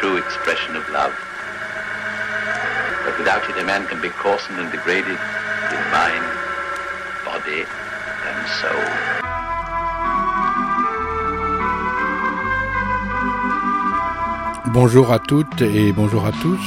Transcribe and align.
true 0.00 0.16
expression 0.18 0.76
of 0.76 0.84
love. 0.90 1.14
But 3.04 3.16
without 3.18 3.48
it, 3.48 3.56
a 3.56 3.64
man 3.64 3.86
can 3.86 4.00
be 4.00 4.10
coarsened 4.10 4.58
and 4.60 4.70
degraded 4.70 5.18
in 5.76 5.82
mind, 5.90 6.26
body, 7.24 7.64
and 8.28 8.40
soul. 8.60 8.86
Bonjour 14.72 15.10
à 15.12 15.18
toutes 15.18 15.62
et 15.62 15.92
bonjour 15.92 16.26
à 16.26 16.32
tous, 16.42 16.60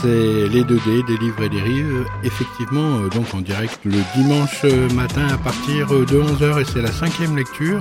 c'est 0.00 0.48
les 0.48 0.64
2D 0.64 1.06
des 1.06 1.16
livres 1.18 1.44
et 1.44 1.48
des 1.48 1.60
rives, 1.60 2.04
effectivement 2.24 2.98
euh, 2.98 3.08
donc 3.08 3.32
en 3.34 3.40
direct 3.40 3.78
le 3.84 4.00
dimanche 4.16 4.64
matin 4.94 5.28
à 5.32 5.38
partir 5.38 5.86
de 5.88 6.20
11h 6.20 6.60
et 6.60 6.64
c'est 6.64 6.82
la 6.82 6.90
cinquième 6.90 7.36
lecture 7.36 7.80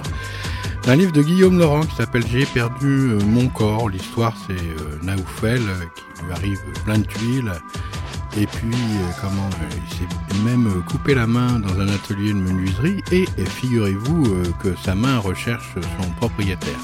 d'un 0.84 0.96
livre 0.96 1.12
de 1.12 1.22
Guillaume 1.22 1.58
Laurent 1.58 1.82
qui 1.82 1.96
s'appelle 1.96 2.24
J'ai 2.32 2.46
perdu 2.46 3.12
euh, 3.12 3.20
mon 3.26 3.48
corps. 3.48 3.90
L'histoire 3.90 4.36
c'est 4.48 4.54
euh, 4.54 4.98
Naoufel 5.04 5.62
qui 5.96 6.26
lui 6.26 6.32
arrive 6.32 6.60
plein 6.86 7.00
de 7.00 7.06
tuiles 7.06 7.52
et 8.38 8.46
puis 8.48 8.72
comment 9.20 9.50
il 9.60 9.98
s'est 9.98 10.44
même 10.46 10.82
coupé 10.90 11.14
la 11.16 11.28
main 11.28 11.60
dans 11.60 11.80
un 11.82 11.90
atelier 11.90 12.30
de 12.30 12.38
menuiserie 12.38 13.02
et 13.12 13.26
figurez-vous 13.46 14.24
que 14.64 14.74
sa 14.86 14.96
main 14.96 15.18
recherche 15.20 15.76
son 15.76 16.10
propriétaire. 16.12 16.80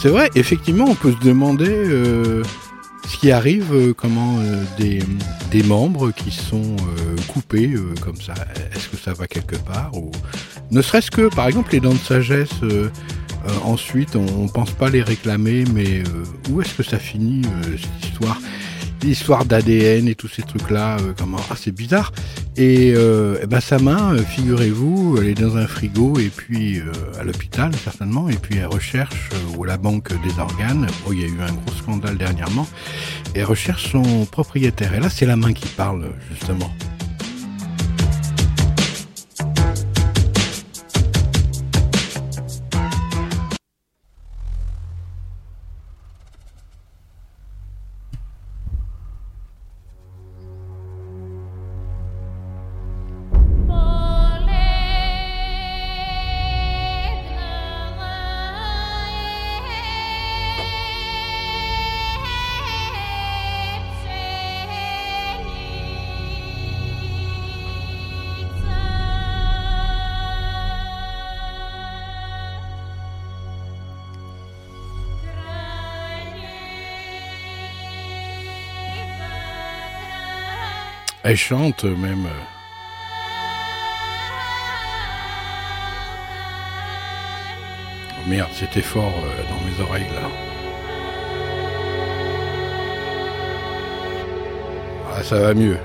C'est 0.00 0.10
vrai, 0.10 0.30
effectivement, 0.36 0.84
on 0.84 0.94
peut 0.94 1.10
se 1.10 1.26
demander 1.26 1.66
euh, 1.68 2.44
ce 3.08 3.16
qui 3.16 3.32
arrive, 3.32 3.72
euh, 3.72 3.92
comment 3.92 4.38
euh, 4.38 4.62
des, 4.78 5.62
membres 5.64 6.12
qui 6.12 6.30
sont 6.30 6.76
coupés 7.26 7.74
comme 8.00 8.14
ça, 8.14 8.32
est-ce 8.72 8.88
que 8.88 8.96
ça 8.96 9.12
va 9.12 9.26
quelque 9.26 9.56
part 9.56 9.90
ne 10.70 10.82
serait-ce 10.82 11.10
que, 11.10 11.34
par 11.34 11.48
exemple, 11.48 11.72
les 11.72 11.80
dents 11.80 11.94
de 11.94 11.98
sagesse. 11.98 12.50
Ensuite, 13.64 14.16
on, 14.16 14.44
ne 14.44 14.48
pense 14.48 14.70
pas 14.72 14.90
les 14.90 15.02
réclamer, 15.02 15.64
mais 15.74 16.02
où 16.50 16.60
est-ce 16.60 16.74
que 16.74 16.82
ça 16.82 16.98
finit 16.98 17.42
cette 17.76 18.10
histoire? 18.10 18.38
L'histoire 19.02 19.44
d'ADN 19.44 20.08
et 20.08 20.16
tous 20.16 20.26
ces 20.26 20.42
trucs-là, 20.42 20.96
euh, 20.98 21.12
comment 21.16 21.38
ah 21.50 21.54
c'est 21.56 21.70
bizarre. 21.70 22.12
Et, 22.56 22.92
euh, 22.96 23.38
eh 23.40 23.46
ben 23.46 23.60
sa 23.60 23.78
main, 23.78 24.14
euh, 24.14 24.22
figurez-vous, 24.22 25.18
elle 25.20 25.28
est 25.28 25.40
dans 25.40 25.56
un 25.56 25.68
frigo 25.68 26.18
et 26.18 26.30
puis 26.30 26.82
à 27.18 27.22
l'hôpital 27.22 27.70
certainement, 27.76 28.28
et 28.28 28.34
puis 28.34 28.56
elle 28.56 28.66
recherche 28.66 29.28
ou 29.56 29.62
la 29.62 29.76
banque 29.76 30.10
des 30.24 30.40
organes. 30.40 30.88
Oh, 31.06 31.12
il 31.12 31.20
y 31.20 31.24
a 31.24 31.28
eu 31.28 31.40
un 31.40 31.52
gros 31.52 31.76
scandale 31.76 32.18
dernièrement. 32.18 32.66
Et 33.34 33.40
elle 33.40 33.44
recherche 33.44 33.92
son 33.92 34.24
propriétaire. 34.24 34.92
Et 34.94 35.00
là, 35.00 35.08
c'est 35.10 35.26
la 35.26 35.36
main 35.36 35.52
qui 35.52 35.68
parle 35.68 36.10
justement. 36.32 36.70
Elle 81.38 81.44
chante 81.44 81.84
même. 81.84 82.26
Oh 88.10 88.28
merde, 88.28 88.50
c'était 88.52 88.82
fort 88.82 89.14
euh, 89.24 89.44
dans 89.44 89.60
mes 89.64 89.88
oreilles 89.88 90.10
là. 90.12 90.28
Ah, 95.14 95.22
ça 95.22 95.38
va 95.38 95.54
mieux. 95.54 95.78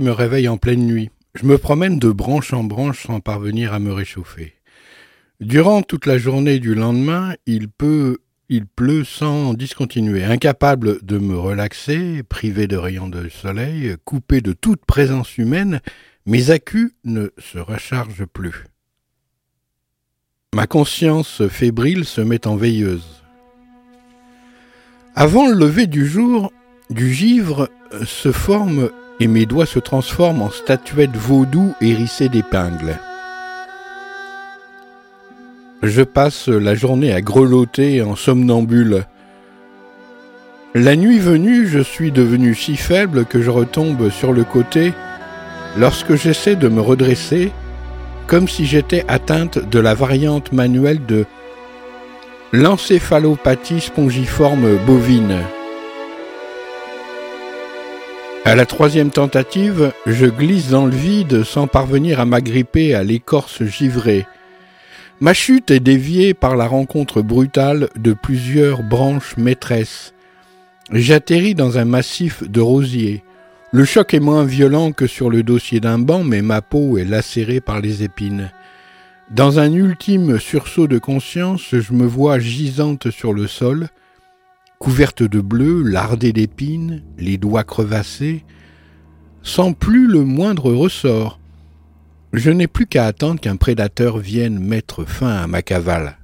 Me 0.00 0.10
réveille 0.10 0.48
en 0.48 0.58
pleine 0.58 0.86
nuit. 0.86 1.10
Je 1.34 1.46
me 1.46 1.56
promène 1.56 1.98
de 1.98 2.10
branche 2.10 2.52
en 2.52 2.62
branche 2.62 3.06
sans 3.06 3.20
parvenir 3.20 3.72
à 3.72 3.78
me 3.78 3.92
réchauffer. 3.92 4.54
Durant 5.40 5.82
toute 5.82 6.04
la 6.04 6.18
journée 6.18 6.58
du 6.58 6.74
lendemain, 6.74 7.34
il 7.46 7.68
peut, 7.68 8.18
il 8.50 8.66
pleut 8.66 9.04
sans 9.04 9.54
discontinuer. 9.54 10.24
Incapable 10.24 11.02
de 11.02 11.16
me 11.16 11.38
relaxer, 11.38 12.22
privé 12.22 12.66
de 12.66 12.76
rayons 12.76 13.08
de 13.08 13.30
soleil, 13.30 13.96
coupé 14.04 14.42
de 14.42 14.52
toute 14.52 14.84
présence 14.84 15.38
humaine, 15.38 15.80
mes 16.26 16.50
accus 16.50 16.92
ne 17.04 17.30
se 17.38 17.58
rechargent 17.58 18.26
plus. 18.26 18.66
Ma 20.54 20.66
conscience 20.66 21.48
fébrile 21.48 22.04
se 22.04 22.20
met 22.20 22.46
en 22.46 22.56
veilleuse. 22.56 23.24
Avant 25.14 25.48
le 25.48 25.54
lever 25.54 25.86
du 25.86 26.06
jour, 26.06 26.52
du 26.90 27.12
givre 27.12 27.70
se 28.04 28.32
forme 28.32 28.90
et 29.22 29.28
mes 29.28 29.46
doigts 29.46 29.66
se 29.66 29.78
transforment 29.78 30.42
en 30.42 30.50
statuettes 30.50 31.16
vaudou 31.16 31.74
hérissées 31.80 32.28
d'épingles. 32.28 32.98
Je 35.84 36.02
passe 36.02 36.48
la 36.48 36.74
journée 36.74 37.12
à 37.12 37.20
grelotter 37.20 38.02
en 38.02 38.16
somnambule. 38.16 39.04
La 40.74 40.96
nuit 40.96 41.20
venue, 41.20 41.68
je 41.68 41.78
suis 41.78 42.10
devenu 42.10 42.56
si 42.56 42.74
faible 42.76 43.24
que 43.24 43.40
je 43.40 43.50
retombe 43.50 44.10
sur 44.10 44.32
le 44.32 44.42
côté 44.42 44.92
lorsque 45.78 46.16
j'essaie 46.16 46.56
de 46.56 46.68
me 46.68 46.80
redresser, 46.80 47.52
comme 48.26 48.48
si 48.48 48.66
j'étais 48.66 49.04
atteinte 49.06 49.70
de 49.70 49.78
la 49.78 49.94
variante 49.94 50.52
manuelle 50.52 51.06
de 51.06 51.26
l'encéphalopathie 52.52 53.82
spongiforme 53.82 54.78
bovine. 54.84 55.38
À 58.44 58.56
la 58.56 58.66
troisième 58.66 59.10
tentative, 59.10 59.92
je 60.04 60.26
glisse 60.26 60.70
dans 60.70 60.86
le 60.86 60.96
vide 60.96 61.44
sans 61.44 61.68
parvenir 61.68 62.18
à 62.18 62.24
m'agripper 62.24 62.92
à 62.92 63.04
l'écorce 63.04 63.62
givrée. 63.62 64.26
Ma 65.20 65.32
chute 65.32 65.70
est 65.70 65.78
déviée 65.78 66.34
par 66.34 66.56
la 66.56 66.66
rencontre 66.66 67.22
brutale 67.22 67.88
de 67.94 68.12
plusieurs 68.12 68.82
branches 68.82 69.36
maîtresses. 69.36 70.12
J'atterris 70.90 71.54
dans 71.54 71.78
un 71.78 71.84
massif 71.84 72.42
de 72.42 72.60
rosiers. 72.60 73.22
Le 73.70 73.84
choc 73.84 74.12
est 74.12 74.20
moins 74.20 74.44
violent 74.44 74.90
que 74.90 75.06
sur 75.06 75.30
le 75.30 75.44
dossier 75.44 75.78
d'un 75.78 76.00
banc, 76.00 76.24
mais 76.24 76.42
ma 76.42 76.62
peau 76.62 76.98
est 76.98 77.04
lacérée 77.04 77.60
par 77.60 77.80
les 77.80 78.02
épines. 78.02 78.50
Dans 79.30 79.60
un 79.60 79.72
ultime 79.72 80.40
sursaut 80.40 80.88
de 80.88 80.98
conscience, 80.98 81.68
je 81.70 81.92
me 81.92 82.06
vois 82.06 82.40
gisante 82.40 83.10
sur 83.12 83.32
le 83.32 83.46
sol, 83.46 83.88
couverte 84.82 85.22
de 85.22 85.40
bleu, 85.40 85.84
lardée 85.84 86.32
d'épines, 86.32 87.04
les 87.16 87.38
doigts 87.38 87.62
crevassés, 87.62 88.42
sans 89.44 89.74
plus 89.74 90.08
le 90.08 90.24
moindre 90.24 90.72
ressort. 90.72 91.38
Je 92.32 92.50
n'ai 92.50 92.66
plus 92.66 92.86
qu'à 92.86 93.06
attendre 93.06 93.38
qu'un 93.38 93.54
prédateur 93.54 94.18
vienne 94.18 94.58
mettre 94.58 95.04
fin 95.04 95.36
à 95.36 95.46
ma 95.46 95.62
cavale. 95.62 96.18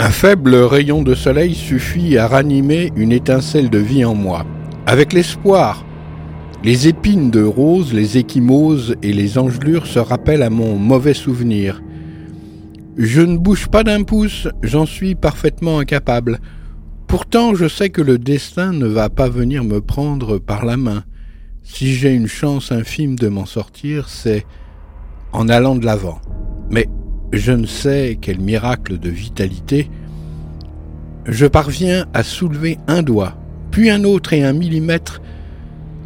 Un 0.00 0.10
faible 0.10 0.56
rayon 0.56 1.02
de 1.02 1.14
soleil 1.14 1.54
suffit 1.54 2.18
à 2.18 2.26
ranimer 2.26 2.92
une 2.96 3.12
étincelle 3.12 3.70
de 3.70 3.78
vie 3.78 4.04
en 4.04 4.16
moi. 4.16 4.44
Avec 4.84 5.12
l'espoir 5.12 5.86
les 6.64 6.88
épines 6.88 7.30
de 7.30 7.42
rose, 7.42 7.92
les 7.92 8.16
échymoses 8.16 8.96
et 9.02 9.12
les 9.12 9.36
engelures 9.36 9.86
se 9.86 9.98
rappellent 9.98 10.42
à 10.42 10.48
mon 10.48 10.76
mauvais 10.76 11.12
souvenir. 11.12 11.82
Je 12.96 13.20
ne 13.20 13.36
bouge 13.36 13.68
pas 13.68 13.84
d'un 13.84 14.02
pouce, 14.02 14.48
j'en 14.62 14.86
suis 14.86 15.14
parfaitement 15.14 15.78
incapable. 15.78 16.40
Pourtant, 17.06 17.54
je 17.54 17.68
sais 17.68 17.90
que 17.90 18.00
le 18.00 18.16
destin 18.16 18.72
ne 18.72 18.86
va 18.86 19.10
pas 19.10 19.28
venir 19.28 19.62
me 19.62 19.82
prendre 19.82 20.38
par 20.38 20.64
la 20.64 20.78
main. 20.78 21.04
Si 21.62 21.92
j'ai 21.92 22.14
une 22.14 22.28
chance 22.28 22.72
infime 22.72 23.16
de 23.16 23.28
m'en 23.28 23.44
sortir, 23.44 24.08
c'est 24.08 24.46
en 25.32 25.50
allant 25.50 25.76
de 25.76 25.84
l'avant. 25.84 26.18
Mais 26.70 26.88
je 27.32 27.52
ne 27.52 27.66
sais 27.66 28.16
quel 28.18 28.40
miracle 28.40 28.98
de 28.98 29.10
vitalité, 29.10 29.90
je 31.26 31.44
parviens 31.44 32.06
à 32.14 32.22
soulever 32.22 32.78
un 32.86 33.02
doigt, 33.02 33.36
puis 33.70 33.90
un 33.90 34.04
autre 34.04 34.32
et 34.32 34.42
un 34.42 34.54
millimètre. 34.54 35.20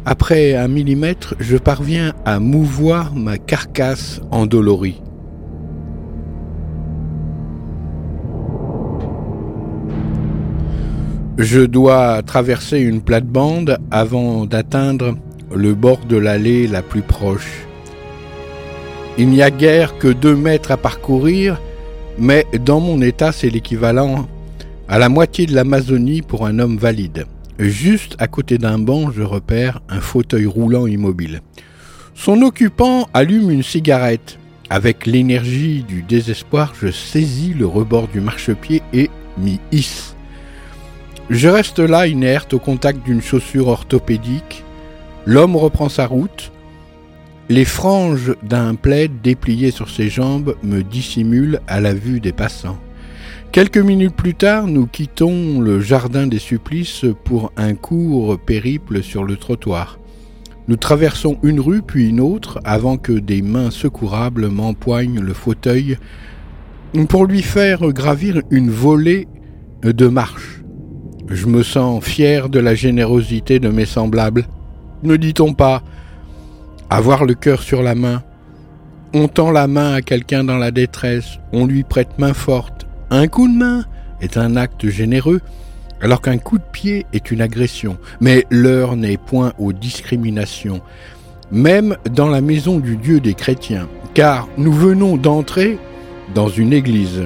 Après 0.05 0.55
un 0.55 0.67
millimètre, 0.67 1.35
je 1.39 1.57
parviens 1.57 2.13
à 2.25 2.39
mouvoir 2.39 3.13
ma 3.15 3.37
carcasse 3.37 4.21
endolorie. 4.31 5.01
Je 11.37 11.61
dois 11.61 12.21
traverser 12.23 12.79
une 12.79 13.01
plate-bande 13.01 13.77
avant 13.91 14.45
d'atteindre 14.45 15.15
le 15.55 15.73
bord 15.73 15.99
de 16.05 16.17
l'allée 16.17 16.67
la 16.67 16.81
plus 16.81 17.01
proche. 17.01 17.65
Il 19.17 19.29
n'y 19.29 19.41
a 19.41 19.51
guère 19.51 19.97
que 19.97 20.07
deux 20.07 20.35
mètres 20.35 20.71
à 20.71 20.77
parcourir, 20.77 21.61
mais 22.17 22.45
dans 22.65 22.79
mon 22.79 23.01
état, 23.01 23.31
c'est 23.31 23.49
l'équivalent 23.49 24.27
à 24.87 24.97
la 24.97 25.09
moitié 25.09 25.45
de 25.45 25.53
l'Amazonie 25.53 26.21
pour 26.21 26.45
un 26.45 26.59
homme 26.59 26.77
valide. 26.77 27.25
Juste 27.59 28.15
à 28.19 28.27
côté 28.27 28.57
d'un 28.57 28.79
banc, 28.79 29.11
je 29.11 29.21
repère 29.21 29.81
un 29.89 29.99
fauteuil 29.99 30.45
roulant 30.45 30.87
immobile. 30.87 31.41
Son 32.15 32.41
occupant 32.41 33.09
allume 33.13 33.51
une 33.51 33.63
cigarette. 33.63 34.39
Avec 34.69 35.05
l'énergie 35.05 35.83
du 35.83 36.01
désespoir, 36.01 36.73
je 36.79 36.89
saisis 36.89 37.53
le 37.53 37.65
rebord 37.65 38.07
du 38.07 38.21
marchepied 38.21 38.81
et 38.93 39.09
m'y 39.37 39.59
hisse. 39.73 40.15
Je 41.29 41.49
reste 41.49 41.79
là 41.79 42.07
inerte 42.07 42.53
au 42.53 42.59
contact 42.59 43.03
d'une 43.03 43.21
chaussure 43.21 43.67
orthopédique. 43.67 44.63
L'homme 45.25 45.57
reprend 45.57 45.89
sa 45.89 46.07
route. 46.07 46.53
Les 47.49 47.65
franges 47.65 48.35
d'un 48.41 48.75
plaid 48.75 49.21
déplié 49.21 49.71
sur 49.71 49.89
ses 49.89 50.07
jambes 50.07 50.55
me 50.63 50.81
dissimulent 50.81 51.59
à 51.67 51.81
la 51.81 51.93
vue 51.93 52.21
des 52.21 52.31
passants. 52.31 52.79
Quelques 53.51 53.79
minutes 53.79 54.15
plus 54.15 54.35
tard, 54.35 54.67
nous 54.67 54.85
quittons 54.85 55.59
le 55.59 55.79
jardin 55.79 56.27
des 56.27 56.37
supplices 56.37 57.05
pour 57.23 57.51
un 57.57 57.73
court 57.73 58.37
périple 58.37 59.01
sur 59.01 59.23
le 59.23 59.37
trottoir. 59.37 59.97
Nous 60.67 60.75
traversons 60.75 61.39
une 61.41 61.59
rue 61.59 61.81
puis 61.81 62.09
une 62.09 62.19
autre 62.19 62.59
avant 62.63 62.97
que 62.97 63.11
des 63.11 63.41
mains 63.41 63.71
secourables 63.71 64.49
m'empoignent 64.49 65.19
le 65.19 65.33
fauteuil 65.33 65.97
pour 67.09 67.25
lui 67.25 67.41
faire 67.41 67.81
gravir 67.91 68.39
une 68.51 68.69
volée 68.69 69.27
de 69.81 70.07
marches. 70.07 70.61
Je 71.27 71.47
me 71.47 71.63
sens 71.63 72.03
fier 72.03 72.49
de 72.49 72.59
la 72.59 72.75
générosité 72.75 73.59
de 73.59 73.69
mes 73.69 73.87
semblables. 73.87 74.45
Ne 75.01 75.15
dit-on 75.15 75.55
pas 75.55 75.81
avoir 76.91 77.25
le 77.25 77.33
cœur 77.33 77.63
sur 77.63 77.81
la 77.81 77.95
main? 77.95 78.21
On 79.15 79.27
tend 79.27 79.49
la 79.49 79.65
main 79.65 79.93
à 79.93 80.01
quelqu'un 80.03 80.43
dans 80.43 80.59
la 80.59 80.69
détresse, 80.69 81.39
on 81.51 81.65
lui 81.65 81.81
prête 81.81 82.19
main 82.19 82.35
forte. 82.35 82.78
Un 83.11 83.27
coup 83.27 83.47
de 83.47 83.57
main 83.57 83.85
est 84.21 84.37
un 84.37 84.55
acte 84.55 84.87
généreux, 84.87 85.41
alors 85.99 86.21
qu'un 86.21 86.37
coup 86.37 86.59
de 86.59 86.63
pied 86.71 87.07
est 87.11 87.31
une 87.31 87.41
agression. 87.41 87.97
Mais 88.21 88.45
l'heure 88.51 88.95
n'est 88.95 89.17
point 89.17 89.53
aux 89.57 89.73
discriminations, 89.73 90.81
même 91.51 91.97
dans 92.11 92.27
la 92.27 92.41
maison 92.41 92.77
du 92.77 92.97
Dieu 92.97 93.19
des 93.19 93.33
chrétiens, 93.33 93.87
car 94.13 94.47
nous 94.57 94.71
venons 94.71 95.17
d'entrer 95.17 95.79
dans 96.35 96.49
une 96.49 96.71
église. 96.71 97.23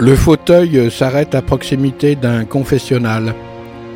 Le 0.00 0.16
fauteuil 0.16 0.90
s'arrête 0.90 1.36
à 1.36 1.42
proximité 1.42 2.16
d'un 2.16 2.44
confessionnal. 2.44 3.32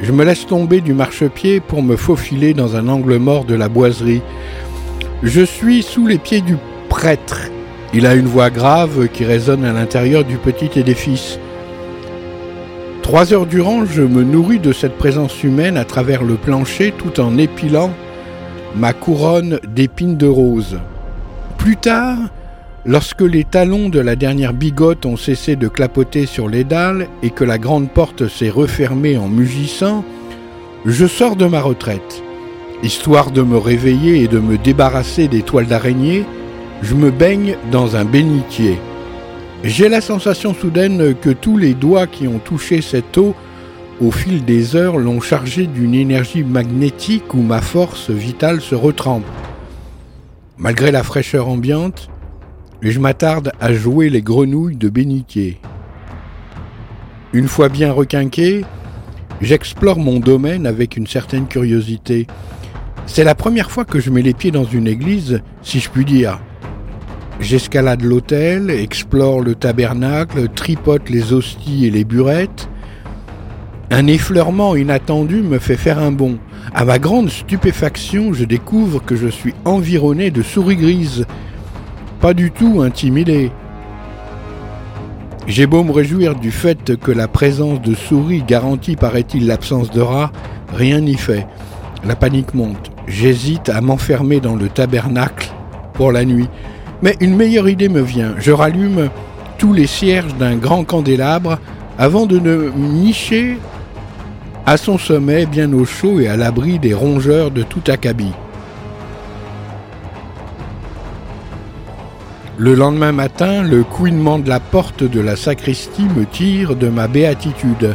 Je 0.03 0.13
me 0.13 0.25
laisse 0.25 0.47
tomber 0.47 0.83
du 0.83 0.93
marchepied 0.93 1.61
pour 1.61 1.83
me 1.83 1.97
faufiler 1.97 2.53
dans 2.53 2.77
un 2.77 2.89
angle 2.89 3.17
mort 3.17 3.45
de 3.45 3.55
la 3.55 3.69
boiserie. 3.69 4.23
Je 5.23 5.43
suis 5.43 5.83
sous 5.83 6.07
les 6.07 6.19
pieds 6.19 6.43
du 6.43 6.57
prêtre. 6.91 7.41
Il 7.95 8.07
a 8.07 8.15
une 8.15 8.27
voix 8.27 8.51
grave 8.51 9.09
qui 9.09 9.25
résonne 9.25 9.65
à 9.65 9.73
l'intérieur 9.73 10.25
du 10.25 10.37
petit 10.37 10.79
édifice. 10.79 11.39
Trois 13.03 13.33
heures 13.33 13.47
durant, 13.47 13.87
je 13.87 14.03
me 14.03 14.23
nourris 14.23 14.59
de 14.59 14.73
cette 14.73 14.99
présence 14.99 15.43
humaine 15.43 15.79
à 15.79 15.85
travers 15.85 16.23
le 16.23 16.35
plancher 16.35 16.93
tout 16.97 17.19
en 17.21 17.39
épilant 17.39 17.91
ma 18.75 18.93
couronne 18.93 19.61
d'épines 19.67 20.17
de 20.17 20.27
rose. 20.27 20.79
Plus 21.57 21.77
tard, 21.77 22.19
Lorsque 22.89 23.23
les 23.23 23.43
talons 23.43 23.89
de 23.89 23.99
la 23.99 24.15
dernière 24.15 24.53
bigote 24.53 25.07
ont 25.07 25.17
cessé 25.17 25.57
de 25.57 25.67
clapoter 25.67 26.25
sur 26.25 26.49
les 26.49 26.63
dalles 26.63 27.09
et 27.25 27.31
que 27.31 27.43
la 27.43 27.59
grande 27.59 27.91
porte 27.91 28.29
s'est 28.29 28.49
refermée 28.49 29.19
en 29.19 29.27
mugissant, 29.27 30.05
je 30.85 31.05
sors 31.07 31.35
de 31.35 31.47
ma 31.47 31.61
retraite. 31.61 32.23
Histoire 32.85 33.33
de 33.33 33.43
me 33.43 33.59
réveiller 33.59 34.23
et 34.23 34.29
de 34.29 34.39
me 34.39 34.57
débarrasser 34.57 35.27
des 35.27 35.43
toiles 35.43 35.67
d'araignée, 35.67 36.25
je 36.81 36.95
me 36.95 37.11
baigne 37.11 37.57
dans 37.73 37.97
un 37.97 38.05
bénitier. 38.05 38.79
J'ai 39.65 39.89
la 39.89 40.01
sensation 40.01 40.55
soudaine 40.55 41.17
que 41.17 41.31
tous 41.31 41.57
les 41.57 41.75
doigts 41.75 42.07
qui 42.07 42.29
ont 42.29 42.39
touché 42.39 42.83
cette 42.83 43.19
eau 43.19 43.35
au 44.01 44.13
fil 44.13 44.45
des 44.45 44.77
heures 44.77 44.99
l'ont 44.99 45.21
chargée 45.21 45.67
d'une 45.67 45.95
énergie 45.95 46.45
magnétique 46.45 47.35
où 47.35 47.43
ma 47.43 47.63
force 47.63 48.11
vitale 48.11 48.61
se 48.61 48.77
retrempe. 48.77 49.27
Malgré 50.57 50.93
la 50.93 51.03
fraîcheur 51.03 51.49
ambiante, 51.49 52.09
je 52.83 53.01
m'attarde 53.01 53.53
à 53.61 53.73
jouer 53.73 54.11
les 54.11 54.23
grenouilles 54.23 54.77
de 54.77 54.89
bénitier. 54.89 55.59
Une 57.33 57.49
fois 57.49 57.69
bien 57.69 57.93
requinqué, 57.93 58.65
j'explore 59.41 59.99
mon 59.99 60.21
domaine 60.21 60.67
avec 60.67 60.97
une 60.97 61.07
certaine 61.07 61.47
curiosité. 61.47 62.27
C'est 63.07 63.25
la 63.25 63.35
première 63.35 63.71
fois 63.71 63.85
que 63.85 64.01
je 64.01 64.11
mets 64.11 64.23
les 64.23 64.35
pieds 64.35 64.51
dans 64.51 64.65
une 64.65 64.87
église, 64.87 65.41
si 65.63 65.81
je 65.81 65.91
puis 65.91 66.05
dire. 66.05 66.41
J'escalade 67.41 68.03
l'autel, 68.03 68.71
explore 68.71 69.41
le 69.41 69.55
tabernacle, 69.55 70.49
tripote 70.49 71.11
les 71.11 71.33
hosties 71.33 71.87
et 71.87 71.91
les 71.91 72.05
burettes. 72.05 72.69
Un 73.91 74.07
effleurement 74.07 74.75
inattendu 74.75 75.43
me 75.43 75.59
fait 75.59 75.77
faire 75.77 75.99
un 75.99 76.13
bond. 76.13 76.39
À 76.75 76.85
ma 76.85 76.99
grande 76.99 77.31
stupéfaction, 77.31 78.33
je 78.33 78.45
découvre 78.45 79.05
que 79.05 79.17
je 79.17 79.29
suis 79.29 79.55
environné 79.65 80.31
de 80.31 80.43
souris 80.43 80.77
grises 80.77 81.27
pas 82.21 82.35
du 82.35 82.51
tout 82.51 82.83
intimidé. 82.83 83.51
J'ai 85.47 85.67
beau 85.67 85.85
me 85.85 85.93
réjouir 85.93 86.35
du 86.35 86.51
fait 86.51 86.97
que 86.97 87.13
la 87.13 87.29
présence 87.29 87.81
de 87.81 87.95
souris 87.95 88.43
garantit, 88.43 88.97
paraît-il, 88.97 89.47
l'absence 89.47 89.91
de 89.91 90.01
rats, 90.01 90.33
rien 90.75 91.01
n'y 91.01 91.17
fait. 91.17 91.47
La 92.05 92.17
panique 92.17 92.55
monte. 92.55 92.91
J'hésite 93.07 93.69
à 93.69 93.81
m'enfermer 93.81 94.41
dans 94.41 94.57
le 94.57 94.69
tabernacle 94.69 95.53
pour 95.93 96.11
la 96.11 96.25
nuit. 96.25 96.49
Mais 97.03 97.17
une 97.21 97.37
meilleure 97.37 97.69
idée 97.69 97.89
me 97.89 98.01
vient. 98.01 98.35
Je 98.39 98.53
rallume 98.53 99.09
tous 99.59 99.73
les 99.73 99.87
cierges 99.87 100.35
d'un 100.35 100.57
grand 100.57 100.85
candélabre 100.85 101.59
avant 101.99 102.27
de 102.27 102.39
me 102.39 102.73
nicher 102.77 103.59
à 104.67 104.77
son 104.77 104.99
sommet, 104.99 105.47
bien 105.47 105.73
au 105.73 105.85
chaud 105.85 106.19
et 106.19 106.27
à 106.27 106.37
l'abri 106.37 106.81
des 106.81 106.93
rongeurs 106.93 107.53
de 107.53 107.63
tout 107.63 107.83
acabit. 107.87 108.33
Le 112.59 112.75
lendemain 112.75 113.13
matin, 113.13 113.63
le 113.63 113.85
couinement 113.85 114.39
de 114.39 114.49
la 114.49 114.61
porte 114.61 115.05
de 115.05 115.21
la 115.21 115.37
sacristie 115.37 116.07
me 116.07 116.25
tire 116.25 116.75
de 116.75 116.89
ma 116.89 117.07
béatitude. 117.07 117.95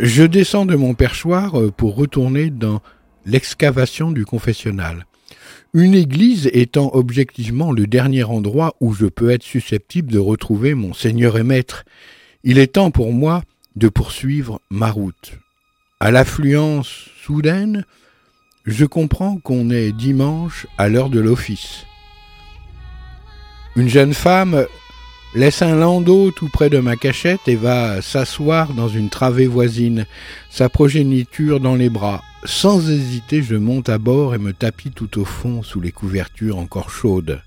Je 0.00 0.22
descends 0.22 0.64
de 0.64 0.76
mon 0.76 0.94
perchoir 0.94 1.60
pour 1.76 1.94
retourner 1.94 2.48
dans 2.48 2.80
l'excavation 3.26 4.12
du 4.12 4.24
confessionnal. 4.24 5.04
Une 5.74 5.94
église 5.94 6.48
étant 6.54 6.90
objectivement 6.94 7.70
le 7.70 7.86
dernier 7.86 8.24
endroit 8.24 8.76
où 8.80 8.94
je 8.94 9.04
peux 9.04 9.28
être 9.28 9.42
susceptible 9.42 10.10
de 10.10 10.18
retrouver 10.18 10.72
mon 10.72 10.94
Seigneur 10.94 11.36
et 11.36 11.42
Maître, 11.42 11.84
il 12.44 12.58
est 12.58 12.74
temps 12.74 12.90
pour 12.90 13.12
moi 13.12 13.42
de 13.74 13.90
poursuivre 13.90 14.58
ma 14.70 14.90
route. 14.90 15.34
À 16.00 16.10
l'affluence 16.10 17.10
soudaine, 17.22 17.84
je 18.64 18.86
comprends 18.86 19.36
qu'on 19.36 19.68
est 19.68 19.92
dimanche 19.92 20.66
à 20.78 20.88
l'heure 20.88 21.10
de 21.10 21.20
l'office. 21.20 21.84
Une 23.76 23.90
jeune 23.90 24.14
femme 24.14 24.64
laisse 25.34 25.60
un 25.60 25.76
landau 25.76 26.30
tout 26.30 26.48
près 26.48 26.70
de 26.70 26.78
ma 26.78 26.96
cachette 26.96 27.46
et 27.46 27.56
va 27.56 28.00
s'asseoir 28.00 28.72
dans 28.72 28.88
une 28.88 29.10
travée 29.10 29.46
voisine, 29.46 30.06
sa 30.48 30.70
progéniture 30.70 31.60
dans 31.60 31.74
les 31.74 31.90
bras. 31.90 32.22
Sans 32.44 32.88
hésiter, 32.88 33.42
je 33.42 33.54
monte 33.54 33.90
à 33.90 33.98
bord 33.98 34.34
et 34.34 34.38
me 34.38 34.54
tapis 34.54 34.92
tout 34.92 35.20
au 35.20 35.26
fond 35.26 35.62
sous 35.62 35.82
les 35.82 35.92
couvertures 35.92 36.56
encore 36.56 36.88
chaudes. 36.88 37.42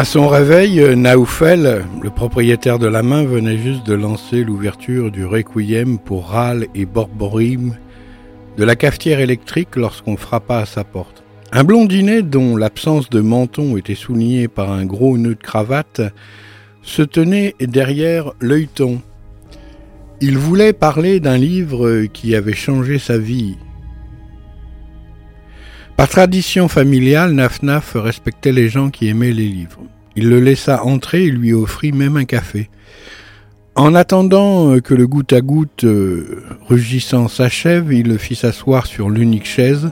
À 0.00 0.04
son 0.06 0.28
réveil, 0.28 0.96
Naoufel, 0.96 1.84
le 2.02 2.08
propriétaire 2.08 2.78
de 2.78 2.86
la 2.86 3.02
main, 3.02 3.22
venait 3.22 3.58
juste 3.58 3.84
de 3.86 3.92
lancer 3.92 4.42
l'ouverture 4.44 5.10
du 5.10 5.26
Requiem 5.26 5.98
pour 5.98 6.28
Râle 6.28 6.68
et 6.74 6.86
Borborim 6.86 7.76
de 8.56 8.64
la 8.64 8.76
cafetière 8.76 9.20
électrique 9.20 9.76
lorsqu'on 9.76 10.16
frappa 10.16 10.60
à 10.60 10.64
sa 10.64 10.84
porte. 10.84 11.22
Un 11.52 11.64
blondinet 11.64 12.22
dont 12.22 12.56
l'absence 12.56 13.10
de 13.10 13.20
menton 13.20 13.76
était 13.76 13.94
soulignée 13.94 14.48
par 14.48 14.72
un 14.72 14.86
gros 14.86 15.18
nœud 15.18 15.34
de 15.34 15.42
cravate 15.42 16.00
se 16.80 17.02
tenait 17.02 17.54
derrière 17.60 18.32
l'œilleton. 18.40 19.02
Il 20.22 20.38
voulait 20.38 20.72
parler 20.72 21.20
d'un 21.20 21.36
livre 21.36 22.06
qui 22.06 22.34
avait 22.34 22.54
changé 22.54 22.98
sa 22.98 23.18
vie. 23.18 23.58
Par 26.00 26.08
tradition 26.08 26.66
familiale, 26.66 27.32
Nafnaf 27.32 27.92
respectait 27.94 28.52
les 28.52 28.70
gens 28.70 28.88
qui 28.88 29.08
aimaient 29.08 29.34
les 29.34 29.46
livres. 29.46 29.82
Il 30.16 30.30
le 30.30 30.40
laissa 30.40 30.82
entrer 30.82 31.24
et 31.24 31.30
lui 31.30 31.52
offrit 31.52 31.92
même 31.92 32.16
un 32.16 32.24
café. 32.24 32.70
En 33.74 33.94
attendant 33.94 34.70
euh, 34.70 34.80
que 34.80 34.94
le 34.94 35.06
goutte 35.06 35.34
à 35.34 35.42
goutte 35.42 35.84
euh, 35.84 36.42
rugissant 36.66 37.28
s'achève, 37.28 37.92
il 37.92 38.08
le 38.08 38.16
fit 38.16 38.34
s'asseoir 38.34 38.86
sur 38.86 39.10
l'unique 39.10 39.44
chaise. 39.44 39.90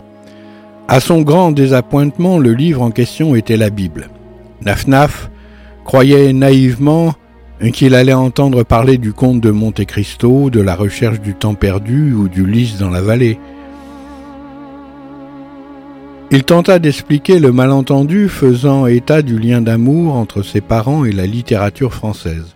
À 0.89 1.01
son 1.01 1.21
grand 1.21 1.53
désappointement, 1.53 2.39
le 2.39 2.55
livre 2.55 2.81
en 2.81 2.91
question 2.91 3.35
était 3.35 3.59
la 3.59 3.69
Bible. 3.69 4.09
Nafnaf 4.63 5.31
croyait 5.85 6.33
naïvement 6.33 7.13
qu'il 7.75 7.95
allait 7.95 8.15
entendre 8.15 8.63
parler 8.63 8.97
du 8.97 9.13
conte 9.13 9.43
de 9.43 9.51
Monte 9.51 9.85
Cristo, 9.85 10.49
de 10.49 10.63
la 10.63 10.75
recherche 10.75 11.21
du 11.21 11.35
temps 11.35 11.55
perdu 11.55 12.15
ou 12.15 12.31
du 12.31 12.47
lys 12.47 12.79
dans 12.79 12.89
la 12.89 13.03
vallée. 13.03 13.39
Il 16.31 16.45
tenta 16.45 16.79
d'expliquer 16.79 17.39
le 17.39 17.53
malentendu 17.53 18.29
faisant 18.29 18.87
état 18.87 19.23
du 19.23 19.39
lien 19.39 19.63
d'amour 19.63 20.15
entre 20.15 20.43
ses 20.43 20.61
parents 20.61 21.07
et 21.07 21.13
la 21.13 21.27
littérature 21.27 21.95
française. 21.95 22.55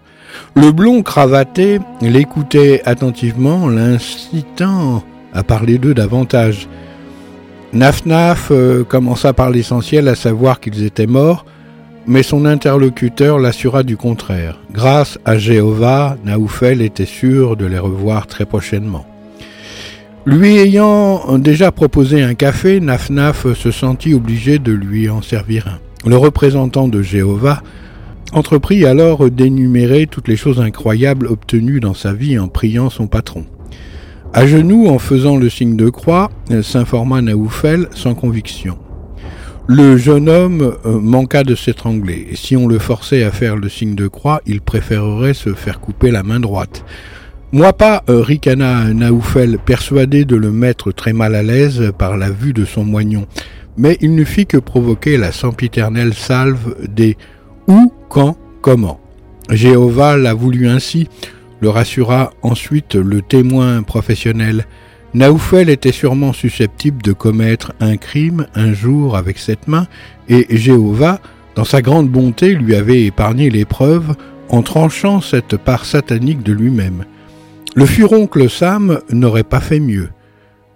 Le 0.54 0.72
blond 0.72 1.02
cravaté 1.02 1.80
l'écoutait 2.02 2.82
attentivement, 2.84 3.68
l'incitant 3.68 5.02
à 5.32 5.42
parler 5.42 5.78
d'eux 5.78 5.94
davantage. 5.94 6.68
Naf-Naf 7.72 8.48
euh, 8.50 8.84
commença 8.84 9.32
par 9.32 9.48
l'essentiel, 9.48 10.08
à 10.08 10.14
savoir 10.14 10.60
qu'ils 10.60 10.84
étaient 10.84 11.06
morts, 11.06 11.46
mais 12.06 12.22
son 12.22 12.44
interlocuteur 12.44 13.38
l'assura 13.38 13.82
du 13.84 13.96
contraire. 13.96 14.58
Grâce 14.72 15.18
à 15.24 15.38
Jéhovah, 15.38 16.18
Naoufel 16.24 16.82
était 16.82 17.06
sûr 17.06 17.56
de 17.56 17.64
les 17.64 17.78
revoir 17.78 18.26
très 18.26 18.44
prochainement. 18.44 19.06
Lui 20.24 20.56
ayant 20.58 21.36
déjà 21.38 21.72
proposé 21.72 22.22
un 22.22 22.34
café, 22.34 22.78
Naf-Naf 22.78 23.52
se 23.54 23.72
sentit 23.72 24.14
obligé 24.14 24.60
de 24.60 24.70
lui 24.70 25.10
en 25.10 25.20
servir 25.20 25.66
un. 25.66 26.08
Le 26.08 26.16
représentant 26.16 26.86
de 26.86 27.02
Jéhovah 27.02 27.60
entreprit 28.32 28.86
alors 28.86 29.28
d'énumérer 29.30 30.06
toutes 30.06 30.28
les 30.28 30.36
choses 30.36 30.60
incroyables 30.60 31.26
obtenues 31.26 31.80
dans 31.80 31.94
sa 31.94 32.12
vie 32.12 32.38
en 32.38 32.46
priant 32.46 32.88
son 32.88 33.08
patron. 33.08 33.44
À 34.32 34.46
genoux, 34.46 34.86
en 34.86 35.00
faisant 35.00 35.36
le 35.36 35.50
signe 35.50 35.76
de 35.76 35.90
croix, 35.90 36.30
s'informa 36.62 37.20
Naoufel 37.20 37.88
sans 37.92 38.14
conviction. 38.14 38.78
Le 39.66 39.96
jeune 39.96 40.28
homme 40.28 40.74
euh, 40.86 40.98
manqua 40.98 41.44
de 41.44 41.54
s'étrangler, 41.54 42.28
et 42.30 42.36
si 42.36 42.56
on 42.56 42.66
le 42.66 42.78
forçait 42.78 43.24
à 43.24 43.30
faire 43.30 43.56
le 43.56 43.68
signe 43.68 43.94
de 43.94 44.08
croix, 44.08 44.40
il 44.46 44.60
préférerait 44.60 45.34
se 45.34 45.52
faire 45.54 45.80
couper 45.80 46.10
la 46.10 46.22
main 46.22 46.40
droite. 46.40 46.84
Moi 47.54 47.74
pas, 47.74 48.02
euh, 48.08 48.22
ricana 48.22 48.94
Naoufel, 48.94 49.58
persuadé 49.58 50.24
de 50.24 50.36
le 50.36 50.50
mettre 50.50 50.90
très 50.90 51.12
mal 51.12 51.34
à 51.34 51.42
l'aise 51.42 51.92
par 51.98 52.16
la 52.16 52.30
vue 52.30 52.54
de 52.54 52.64
son 52.64 52.82
moignon, 52.82 53.26
mais 53.76 53.98
il 54.00 54.14
ne 54.14 54.24
fit 54.24 54.46
que 54.46 54.56
provoquer 54.56 55.18
la 55.18 55.32
sempiternelle 55.32 56.14
salve 56.14 56.74
des 56.88 57.18
où, 57.68 57.92
quand, 58.08 58.38
comment. 58.62 59.00
Jéhovah 59.50 60.16
l'a 60.16 60.32
voulu 60.32 60.66
ainsi, 60.66 61.08
le 61.60 61.68
rassura 61.68 62.30
ensuite 62.40 62.94
le 62.94 63.20
témoin 63.20 63.82
professionnel. 63.82 64.64
Naoufel 65.12 65.68
était 65.68 65.92
sûrement 65.92 66.32
susceptible 66.32 67.02
de 67.02 67.12
commettre 67.12 67.74
un 67.80 67.98
crime 67.98 68.46
un 68.54 68.72
jour 68.72 69.14
avec 69.14 69.36
cette 69.36 69.68
main, 69.68 69.88
et 70.26 70.46
Jéhovah, 70.56 71.20
dans 71.54 71.66
sa 71.66 71.82
grande 71.82 72.08
bonté, 72.08 72.54
lui 72.54 72.74
avait 72.74 73.04
épargné 73.04 73.50
l'épreuve 73.50 74.14
en 74.48 74.62
tranchant 74.62 75.20
cette 75.20 75.58
part 75.58 75.84
satanique 75.84 76.42
de 76.42 76.54
lui-même. 76.54 77.04
Le 77.74 77.86
furoncle 77.86 78.50
Sam 78.50 79.00
n'aurait 79.10 79.44
pas 79.44 79.60
fait 79.60 79.80
mieux. 79.80 80.10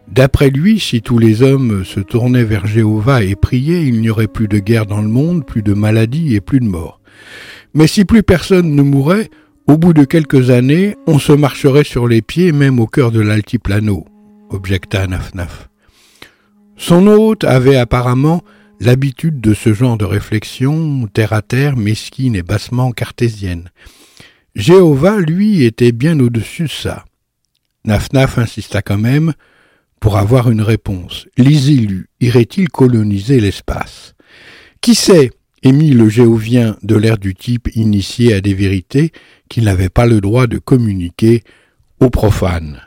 D'après 0.08 0.48
lui, 0.48 0.80
si 0.80 1.02
tous 1.02 1.18
les 1.18 1.42
hommes 1.42 1.84
se 1.84 2.00
tournaient 2.00 2.44
vers 2.44 2.66
Jéhovah 2.66 3.22
et 3.22 3.34
priaient, 3.34 3.84
il 3.84 4.00
n'y 4.00 4.08
aurait 4.08 4.28
plus 4.28 4.48
de 4.48 4.58
guerre 4.58 4.86
dans 4.86 5.02
le 5.02 5.08
monde, 5.08 5.44
plus 5.44 5.62
de 5.62 5.74
maladies 5.74 6.34
et 6.34 6.40
plus 6.40 6.60
de 6.60 6.64
morts. 6.64 7.00
Mais 7.74 7.86
si 7.86 8.04
plus 8.06 8.22
personne 8.22 8.74
ne 8.74 8.82
mourait, 8.82 9.28
au 9.66 9.76
bout 9.76 9.92
de 9.92 10.04
quelques 10.04 10.48
années, 10.48 10.96
on 11.06 11.18
se 11.18 11.32
marcherait 11.32 11.84
sur 11.84 12.06
les 12.06 12.22
pieds 12.22 12.52
même 12.52 12.80
au 12.80 12.86
cœur 12.86 13.10
de 13.10 13.20
l'altiplano, 13.20 14.06
objecta 14.48 15.06
Nafnaf. 15.06 15.68
Son 16.76 17.06
hôte 17.08 17.44
avait 17.44 17.76
apparemment 17.76 18.42
l'habitude 18.80 19.40
de 19.40 19.52
ce 19.54 19.74
genre 19.74 19.98
de 19.98 20.04
réflexion, 20.04 21.08
terre 21.12 21.32
à 21.32 21.42
terre, 21.42 21.76
mesquine 21.76 22.36
et 22.36 22.42
bassement 22.42 22.92
cartésienne. 22.92 23.70
Jéhovah, 24.56 25.20
lui, 25.20 25.64
était 25.64 25.92
bien 25.92 26.18
au-dessus 26.18 26.62
de 26.62 26.68
ça. 26.68 27.04
Nafnaf 27.84 28.38
insista 28.38 28.80
quand 28.80 28.96
même 28.96 29.34
pour 30.00 30.16
avoir 30.16 30.50
une 30.50 30.62
réponse. 30.62 31.26
Les 31.36 31.70
élus 31.70 32.08
iraient-ils 32.20 32.70
coloniser 32.70 33.38
l'espace? 33.38 34.14
Qui 34.80 34.94
sait? 34.94 35.30
Émit 35.62 35.90
le 35.90 36.08
géovien 36.08 36.78
de 36.82 36.96
l'air 36.96 37.18
du 37.18 37.34
type 37.34 37.68
initié 37.74 38.32
à 38.32 38.40
des 38.40 38.54
vérités 38.54 39.12
qu'il 39.50 39.64
n'avait 39.64 39.90
pas 39.90 40.06
le 40.06 40.22
droit 40.22 40.46
de 40.46 40.58
communiquer 40.58 41.42
aux 42.00 42.10
profanes. 42.10 42.80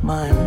Mine. 0.00 0.41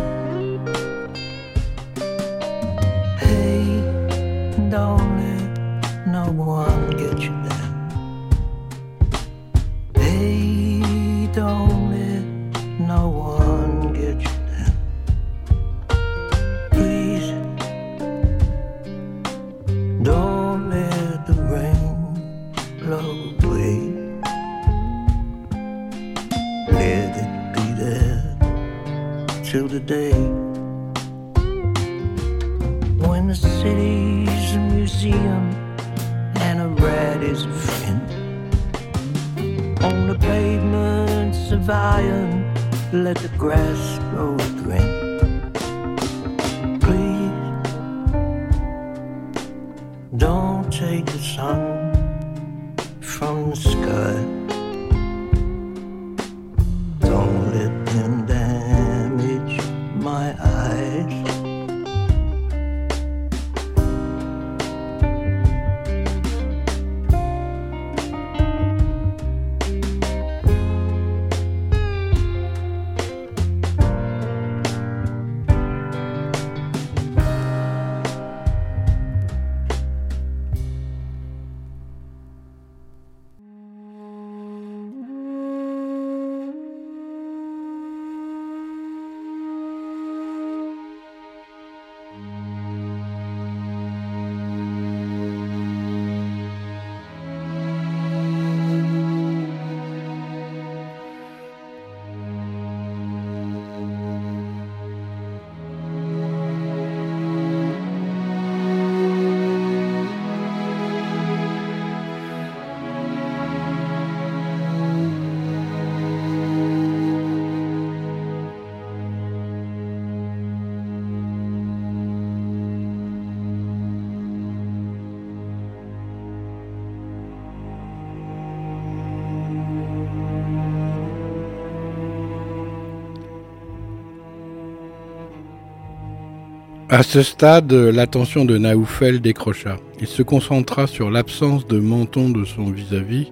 À 136.96 137.02
ce 137.02 137.22
stade, 137.22 137.74
l'attention 137.74 138.46
de 138.46 138.56
Naoufel 138.56 139.20
décrocha. 139.20 139.76
Il 140.00 140.06
se 140.06 140.22
concentra 140.22 140.86
sur 140.86 141.10
l'absence 141.10 141.66
de 141.66 141.78
menton 141.78 142.30
de 142.30 142.46
son 142.46 142.70
vis-à-vis, 142.70 143.30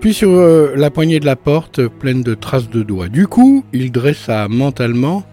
puis 0.00 0.14
sur 0.14 0.30
euh, 0.30 0.74
la 0.76 0.88
poignée 0.88 1.18
de 1.18 1.26
la 1.26 1.34
porte 1.34 1.88
pleine 1.88 2.22
de 2.22 2.36
traces 2.36 2.70
de 2.70 2.84
doigts. 2.84 3.08
Du 3.08 3.26
coup, 3.26 3.64
il 3.72 3.90
dressa 3.90 4.46
mentalement 4.46 5.24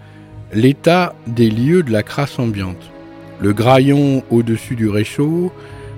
l'état 0.51 1.13
des 1.27 1.51
lieux 1.51 1.83
de 1.83 1.91
la 1.91 2.01
crasse 2.01 2.39
ambiante. 2.39 2.89
Le 3.39 3.53
graillon 3.53 4.23
au-dessus 4.31 4.75
du 4.75 4.89
réchaud, 4.89 5.51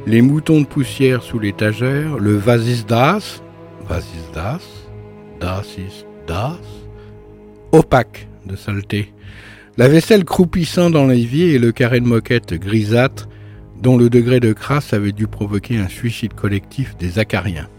les 0.06 0.22
moutons 0.22 0.60
de 0.60 0.66
poussière 0.66 1.24
sous 1.24 1.40
l'étagère, 1.40 2.18
le 2.18 2.36
vasis 2.36 2.86
d'as, 2.86 3.42
vasis 3.88 4.30
d'as, 4.34 4.60
dasis 5.40 6.06
d'as, 6.28 6.60
opaque 7.72 8.28
de 8.46 8.58
saleté, 8.58 9.14
la 9.80 9.88
vaisselle 9.88 10.26
croupissant 10.26 10.90
dans 10.90 11.08
l'évier 11.08 11.54
et 11.54 11.58
le 11.58 11.72
carré 11.72 12.02
de 12.02 12.06
moquette 12.06 12.54
grisâtre 12.54 13.30
dont 13.82 13.96
le 13.96 14.10
degré 14.10 14.42
de 14.42 14.52
crasse 14.52 14.92
avait 14.92 15.14
dû 15.14 15.26
provoquer 15.26 15.78
un 15.78 15.88
suicide 15.88 16.34
collectif 16.34 16.98
des 16.98 17.18
acariens. 17.18 17.70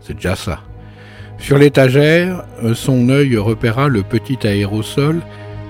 C'est 0.00 0.14
déjà 0.14 0.34
ça. 0.34 0.62
Sur 1.38 1.56
l'étagère, 1.56 2.44
son 2.74 3.10
œil 3.10 3.36
repéra 3.36 3.86
le 3.86 4.02
petit 4.02 4.44
aérosol 4.44 5.22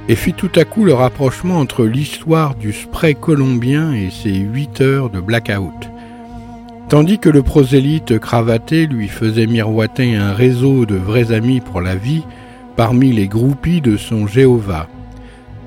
et 0.08 0.14
fit 0.14 0.32
tout 0.32 0.50
à 0.54 0.64
coup 0.64 0.86
le 0.86 0.94
rapprochement 0.94 1.58
entre 1.58 1.84
l'histoire 1.84 2.54
du 2.54 2.72
spray 2.72 3.14
colombien 3.14 3.92
et 3.92 4.08
ses 4.08 4.32
huit 4.32 4.80
heures 4.80 5.10
de 5.10 5.20
blackout. 5.20 5.90
Tandis 6.88 7.18
que 7.18 7.28
le 7.28 7.42
prosélyte 7.42 8.18
cravaté 8.18 8.86
lui 8.86 9.08
faisait 9.08 9.46
miroiter 9.46 10.16
un 10.16 10.32
réseau 10.32 10.86
de 10.86 10.96
vrais 10.96 11.32
amis 11.32 11.60
pour 11.60 11.82
la 11.82 11.96
vie 11.96 12.22
parmi 12.76 13.12
les 13.12 13.28
groupies 13.28 13.82
de 13.82 13.98
son 13.98 14.26
Jéhovah. 14.26 14.88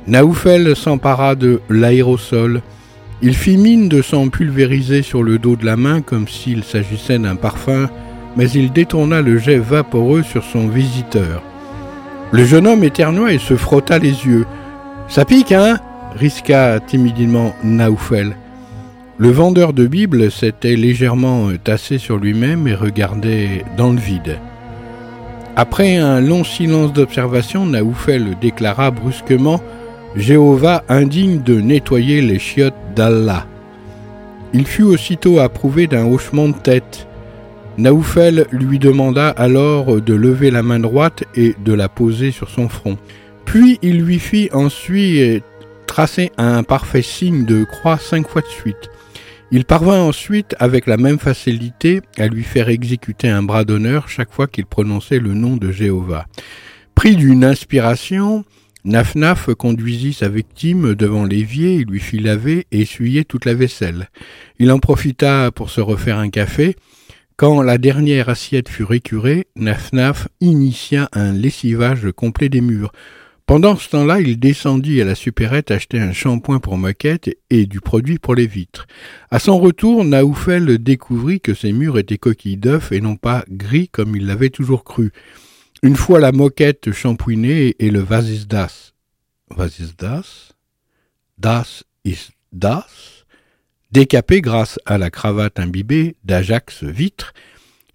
Naoufel 0.09 0.75
s'empara 0.75 1.35
de 1.35 1.61
l'aérosol. 1.69 2.63
Il 3.21 3.35
fit 3.35 3.57
mine 3.57 3.89
de 3.89 4.01
s'en 4.01 4.29
pulvériser 4.29 5.03
sur 5.03 5.21
le 5.21 5.37
dos 5.37 5.55
de 5.55 5.67
la 5.67 5.75
main 5.75 6.01
comme 6.01 6.27
s'il 6.27 6.63
s'agissait 6.63 7.19
d'un 7.19 7.35
parfum, 7.35 7.87
mais 8.35 8.49
il 8.49 8.71
détourna 8.71 9.21
le 9.21 9.37
jet 9.37 9.59
vaporeux 9.59 10.23
sur 10.23 10.43
son 10.43 10.67
visiteur. 10.67 11.43
Le 12.31 12.43
jeune 12.43 12.65
homme 12.65 12.83
éternua 12.83 13.31
et 13.33 13.37
se 13.37 13.55
frotta 13.55 13.99
les 13.99 14.25
yeux. 14.25 14.47
Ça 15.07 15.25
pique, 15.25 15.51
hein 15.51 15.77
risqua 16.15 16.79
timidement 16.79 17.53
Naoufel. 17.63 18.35
Le 19.19 19.29
vendeur 19.29 19.73
de 19.73 19.85
Bible 19.85 20.31
s'était 20.31 20.75
légèrement 20.75 21.49
tassé 21.63 21.99
sur 21.99 22.17
lui-même 22.17 22.67
et 22.67 22.73
regardait 22.73 23.63
dans 23.77 23.91
le 23.91 23.99
vide. 23.99 24.39
Après 25.55 25.97
un 25.97 26.19
long 26.19 26.43
silence 26.43 26.93
d'observation, 26.93 27.67
Naoufel 27.67 28.37
déclara 28.41 28.89
brusquement 28.89 29.61
Jéhovah 30.15 30.83
indigne 30.89 31.41
de 31.43 31.61
nettoyer 31.61 32.21
les 32.21 32.39
chiottes 32.39 32.73
d'Allah. 32.95 33.45
Il 34.53 34.65
fut 34.65 34.83
aussitôt 34.83 35.39
approuvé 35.39 35.85
d'un 35.85 36.11
hochement 36.11 36.49
de 36.49 36.57
tête. 36.57 37.07
Naoufel 37.77 38.47
lui 38.51 38.79
demanda 38.79 39.29
alors 39.29 40.01
de 40.01 40.13
lever 40.13 40.49
la 40.49 40.63
main 40.63 40.79
droite 40.79 41.23
et 41.35 41.55
de 41.63 41.73
la 41.73 41.87
poser 41.89 42.31
sur 42.31 42.49
son 42.49 42.67
front. 42.67 42.97
Puis 43.45 43.77
il 43.81 44.01
lui 44.01 44.19
fit 44.19 44.49
ensuite 44.51 45.43
tracer 45.85 46.31
un 46.37 46.63
parfait 46.63 47.03
signe 47.03 47.45
de 47.45 47.63
croix 47.63 47.97
cinq 47.97 48.27
fois 48.27 48.41
de 48.41 48.47
suite. 48.47 48.89
Il 49.51 49.65
parvint 49.65 50.01
ensuite 50.01 50.55
avec 50.59 50.87
la 50.87 50.97
même 50.97 51.19
facilité 51.19 52.01
à 52.17 52.27
lui 52.27 52.43
faire 52.43 52.69
exécuter 52.69 53.29
un 53.29 53.43
bras 53.43 53.63
d'honneur 53.63 54.09
chaque 54.09 54.31
fois 54.31 54.47
qu'il 54.47 54.65
prononçait 54.65 55.19
le 55.19 55.33
nom 55.33 55.55
de 55.55 55.71
Jéhovah. 55.71 56.25
Pris 56.95 57.15
d'une 57.15 57.43
inspiration, 57.43 58.43
Nafnaf 58.85 59.49
conduisit 59.55 60.13
sa 60.13 60.29
victime 60.29 60.95
devant 60.95 61.25
l'évier 61.25 61.75
et 61.75 61.83
lui 61.83 61.99
fit 61.99 62.19
laver 62.19 62.65
et 62.71 62.81
essuyer 62.81 63.25
toute 63.25 63.45
la 63.45 63.53
vaisselle. 63.53 64.09
Il 64.57 64.71
en 64.71 64.79
profita 64.79 65.51
pour 65.51 65.69
se 65.69 65.81
refaire 65.81 66.17
un 66.17 66.29
café, 66.29 66.75
quand 67.35 67.61
la 67.61 67.77
dernière 67.77 68.27
assiette 68.27 68.67
fut 68.67 68.83
récurée, 68.83 69.47
Nafnaf 69.55 70.27
initia 70.41 71.07
un 71.13 71.31
lessivage 71.31 72.11
complet 72.11 72.49
des 72.49 72.59
murs. 72.59 72.91
Pendant 73.45 73.75
ce 73.77 73.89
temps-là, 73.89 74.19
il 74.19 74.39
descendit 74.39 75.01
à 75.01 75.05
la 75.05 75.15
supérette 75.15 75.71
acheter 75.71 75.99
un 75.99 76.11
shampoing 76.11 76.59
pour 76.59 76.77
moquette 76.77 77.35
et 77.49 77.65
du 77.65 77.81
produit 77.81 78.19
pour 78.19 78.35
les 78.35 78.45
vitres. 78.45 78.87
À 79.31 79.39
son 79.39 79.57
retour, 79.57 80.03
Naoufel 80.03 80.77
découvrit 80.83 81.41
que 81.41 81.53
ces 81.53 81.71
murs 81.71 81.97
étaient 81.97 82.17
coquilles 82.17 82.57
d'œufs 82.57 82.91
et 82.91 83.01
non 83.01 83.15
pas 83.15 83.43
gris 83.49 83.89
comme 83.89 84.15
il 84.15 84.25
l'avait 84.25 84.49
toujours 84.49 84.83
cru. 84.83 85.11
Une 85.81 85.95
fois 85.95 86.19
la 86.19 86.33
moquette 86.33 86.91
shampouinée 86.91 87.75
et 87.79 87.89
le 87.89 88.01
vasis 88.01 88.47
das. 88.47 88.93
Vasis 89.49 89.95
das? 89.95 90.53
Das 91.37 91.85
is 92.03 92.31
das? 92.51 93.25
Décapé 93.91 94.41
grâce 94.41 94.77
à 94.85 94.97
la 94.97 95.09
cravate 95.09 95.57
imbibée 95.57 96.17
d'Ajax 96.25 96.83
Vitre, 96.83 97.33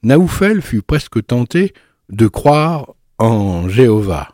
Naoufel 0.02 0.62
fut 0.62 0.82
presque 0.82 1.24
tenté 1.26 1.74
de 2.08 2.26
croire 2.26 2.94
en 3.18 3.68
Jéhovah. 3.68 4.33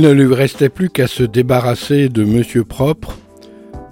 Il 0.00 0.06
ne 0.06 0.12
lui 0.12 0.34
restait 0.34 0.70
plus 0.70 0.88
qu'à 0.88 1.06
se 1.06 1.22
débarrasser 1.22 2.08
de 2.08 2.24
Monsieur 2.24 2.64
Propre 2.64 3.18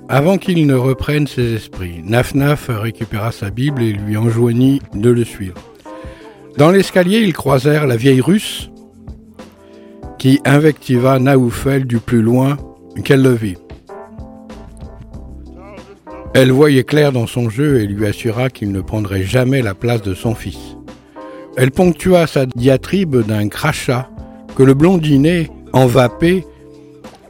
avant 0.09 0.39
qu'il 0.39 0.67
ne 0.67 0.75
reprenne 0.75 1.27
ses 1.27 1.53
esprits. 1.53 2.01
Naf-Naf 2.03 2.71
récupéra 2.71 3.31
sa 3.31 3.51
Bible 3.51 3.83
et 3.83 3.93
lui 3.93 4.17
enjoignit 4.17 4.81
de 4.95 5.11
le 5.11 5.23
suivre. 5.23 5.59
Dans 6.57 6.71
l'escalier, 6.71 7.19
ils 7.19 7.35
croisèrent 7.35 7.87
la 7.87 7.99
vieille 7.99 8.23
russe 8.23 8.71
qui 10.19 10.41
invectiva 10.47 11.19
Naoufel 11.19 11.85
du 11.85 11.99
plus 11.99 12.23
loin 12.23 12.57
qu'elle 13.05 13.21
le 13.21 13.35
vit. 13.35 13.59
Elle 16.33 16.53
voyait 16.53 16.85
clair 16.85 17.13
dans 17.13 17.27
son 17.27 17.51
jeu 17.51 17.83
et 17.83 17.87
lui 17.87 18.07
assura 18.07 18.49
qu'il 18.49 18.73
ne 18.73 18.81
prendrait 18.81 19.25
jamais 19.25 19.61
la 19.61 19.75
place 19.75 20.01
de 20.01 20.15
son 20.15 20.35
fils. 20.35 20.79
Elle 21.59 21.71
ponctua 21.71 22.27
sa 22.27 22.47
diatribe 22.47 23.27
d'un 23.27 23.51
crachat 23.51 24.09
que 24.57 24.63
le 24.63 24.73
blondinet 24.73 25.51
envapé, 25.79 26.45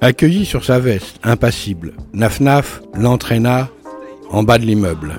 accueilli 0.01 0.47
sur 0.47 0.65
sa 0.65 0.79
veste, 0.79 1.17
impassible. 1.23 1.93
Naf-Naf 2.15 2.81
l'entraîna 2.95 3.69
en 4.31 4.43
bas 4.43 4.57
de 4.57 4.65
l'immeuble. 4.65 5.19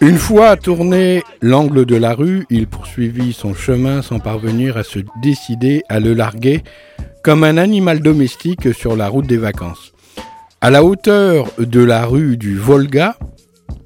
Une 0.00 0.18
fois 0.18 0.56
tourné 0.56 1.22
l'angle 1.40 1.86
de 1.86 1.96
la 1.96 2.14
rue, 2.14 2.44
il 2.50 2.66
poursuivit 2.66 3.32
son 3.32 3.54
chemin 3.54 4.02
sans 4.02 4.18
parvenir 4.18 4.76
à 4.76 4.82
se 4.82 4.98
décider 5.22 5.84
à 5.88 6.00
le 6.00 6.12
larguer 6.12 6.64
comme 7.22 7.44
un 7.44 7.56
animal 7.56 8.00
domestique 8.00 8.74
sur 8.74 8.96
la 8.96 9.08
route 9.08 9.28
des 9.28 9.36
vacances. 9.36 9.92
À 10.60 10.70
la 10.70 10.82
hauteur 10.82 11.46
de 11.58 11.82
la 11.84 12.04
rue 12.04 12.36
du 12.36 12.56
Volga, 12.56 13.16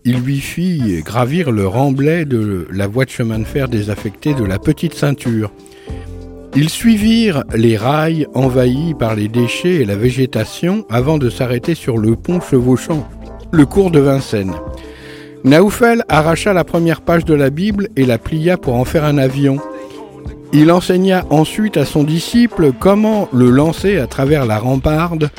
il 0.07 0.21
lui 0.21 0.39
fit 0.39 1.03
gravir 1.05 1.51
le 1.51 1.67
remblai 1.67 2.25
de 2.25 2.69
la 2.71 2.87
voie 2.87 3.05
de 3.05 3.11
chemin 3.11 3.41
de 3.41 3.45
fer 3.45 3.69
désaffectée 3.69 4.35
de 4.35 4.45
la 4.45 4.61
petite 4.61 4.95
ceinture. 4.95 5.51
Ils 6.55 6.71
suivirent 6.71 7.43
les 7.53 7.77
rails 7.77 8.29
envahis 8.33 8.95
par 8.95 9.17
les 9.17 9.27
déchets 9.27 9.75
et 9.75 9.85
la 9.85 9.97
végétation 9.97 10.87
avant 10.91 11.19
de 11.19 11.29
s'arrêter 11.29 11.75
sur 11.75 11.99
le 11.99 12.15
pont 12.15 12.41
chevauchant 12.41 13.07
le 13.51 13.67
cours 13.67 13.91
de 13.91 13.99
Vincennes. 13.99 14.55
Naoufel 15.43 16.05
arracha 16.09 16.53
la 16.53 16.65
première 16.65 17.01
page 17.01 17.25
de 17.25 17.35
la 17.35 17.51
Bible 17.51 17.89
et 17.97 18.07
la 18.07 18.19
plia 18.19 18.57
pour 18.57 18.75
en 18.75 18.85
faire 18.85 19.05
un 19.05 19.19
avion. 19.19 19.59
Il 20.53 20.71
enseigna 20.71 21.25
ensuite 21.31 21.77
à 21.77 21.85
son 21.85 22.05
disciple 22.05 22.71
comment 22.79 23.29
le 23.33 23.51
lancer 23.51 23.99
à 23.99 24.07
travers 24.07 24.47
la 24.47 24.61
ramparde 24.61 25.31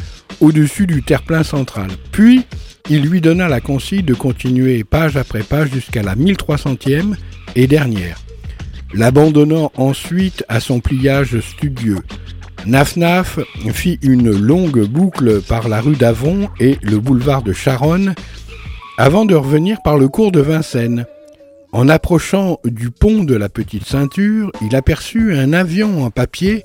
au-dessus 0.42 0.88
du 0.88 1.04
terre-plein 1.04 1.44
central. 1.44 1.88
Puis, 2.12 2.46
il 2.90 3.04
lui 3.04 3.22
donna 3.22 3.48
la 3.48 3.60
consigne 3.60 4.04
de 4.04 4.14
continuer 4.14 4.84
page 4.84 5.18
après 5.18 5.44
page 5.44 5.72
jusqu'à 5.72 6.04
la 6.04 6.16
1300e 6.16 7.16
et 7.56 7.68
dernière, 7.68 8.20
l'abandonnant 8.94 9.72
ensuite 9.76 10.46
à 10.48 10.60
son 10.60 10.80
pliage 10.80 11.40
studieux. 11.40 12.00
Naf-Naf 12.66 13.40
fit 13.74 14.00
une 14.02 14.32
longue 14.32 14.86
boucle 14.88 15.42
par 15.42 15.70
la 15.70 15.82
rue 15.82 15.96
d'Avon 15.96 16.50
et 16.60 16.78
le 16.82 17.00
boulevard 17.00 17.42
de 17.42 17.54
Charonne 17.54 18.14
avant 18.98 19.26
de 19.26 19.36
revenir 19.36 19.78
par 19.84 19.98
le 19.98 20.08
cours 20.08 20.32
de 20.32 20.42
Vincennes. 20.42 21.06
En 21.74 21.90
approchant 21.90 22.60
du 22.64 22.90
pont 22.90 23.24
de 23.24 23.36
la 23.36 23.50
Petite 23.50 23.86
Ceinture, 23.86 24.52
il 24.62 24.76
aperçut 24.76 25.36
un 25.36 25.54
avion 25.54 26.04
en 26.04 26.10
papier 26.10 26.64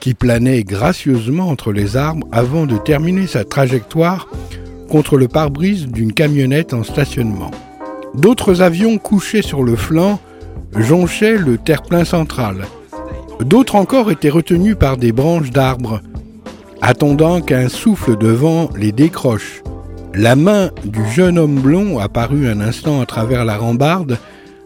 qui 0.00 0.14
planait 0.14 0.64
gracieusement 0.64 1.48
entre 1.48 1.72
les 1.72 1.96
arbres 1.96 2.26
avant 2.30 2.66
de 2.66 2.76
terminer 2.76 3.26
sa 3.26 3.44
trajectoire 3.44 4.28
contre 4.94 5.16
le 5.16 5.26
pare-brise 5.26 5.88
d'une 5.88 6.12
camionnette 6.12 6.72
en 6.72 6.84
stationnement. 6.84 7.50
D'autres 8.14 8.62
avions 8.62 8.96
couchés 8.98 9.42
sur 9.42 9.64
le 9.64 9.74
flanc 9.74 10.20
jonchaient 10.76 11.36
le 11.36 11.58
terre-plein 11.58 12.04
central. 12.04 12.58
D'autres 13.40 13.74
encore 13.74 14.12
étaient 14.12 14.30
retenus 14.30 14.76
par 14.78 14.96
des 14.96 15.10
branches 15.10 15.50
d'arbres, 15.50 16.00
attendant 16.80 17.40
qu'un 17.40 17.68
souffle 17.68 18.16
de 18.16 18.28
vent 18.28 18.70
les 18.76 18.92
décroche. 18.92 19.64
La 20.14 20.36
main 20.36 20.70
du 20.84 21.04
jeune 21.10 21.40
homme 21.40 21.58
blond 21.58 21.98
apparut 21.98 22.46
un 22.46 22.60
instant 22.60 23.00
à 23.00 23.06
travers 23.06 23.44
la 23.44 23.56
rambarde, 23.56 24.16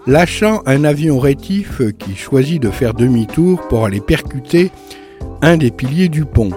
lâchant 0.07 0.61
un 0.67 0.85
avion 0.85 1.19
rétif 1.19 1.81
qui 1.99 2.17
choisit 2.17 2.61
de 2.61 2.69
faire 2.69 2.93
demi-tour 2.93 3.67
pour 3.69 3.87
aller 3.87 4.03
percuter 4.03 4.73
un 5.41 5.57
des 5.57 5.71
piliers 5.71 6.11
du 6.11 6.27
pont. 6.27 6.51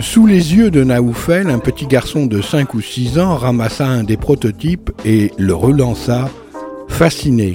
Sous 0.00 0.26
les 0.26 0.54
yeux 0.54 0.70
de 0.70 0.82
Naoufel, 0.82 1.48
un 1.48 1.58
petit 1.58 1.86
garçon 1.86 2.26
de 2.26 2.42
5 2.42 2.74
ou 2.74 2.80
6 2.80 3.18
ans 3.18 3.36
ramassa 3.36 3.86
un 3.86 4.02
des 4.02 4.16
prototypes 4.16 4.90
et 5.04 5.30
le 5.38 5.54
relança, 5.54 6.28
fasciné. 6.88 7.54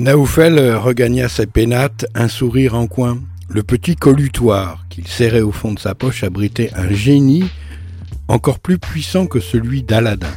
Naoufel 0.00 0.58
regagna 0.76 1.28
ses 1.28 1.44
pénates, 1.44 2.06
un 2.14 2.28
sourire 2.28 2.74
en 2.74 2.86
coin. 2.86 3.18
Le 3.50 3.62
petit 3.62 3.96
collutoire 3.96 4.86
qu'il 4.88 5.06
serrait 5.06 5.42
au 5.42 5.52
fond 5.52 5.74
de 5.74 5.78
sa 5.78 5.94
poche 5.94 6.24
abritait 6.24 6.70
un 6.74 6.90
génie 6.90 7.44
encore 8.26 8.60
plus 8.60 8.78
puissant 8.78 9.26
que 9.26 9.40
celui 9.40 9.82
d'Aladin. 9.82 10.32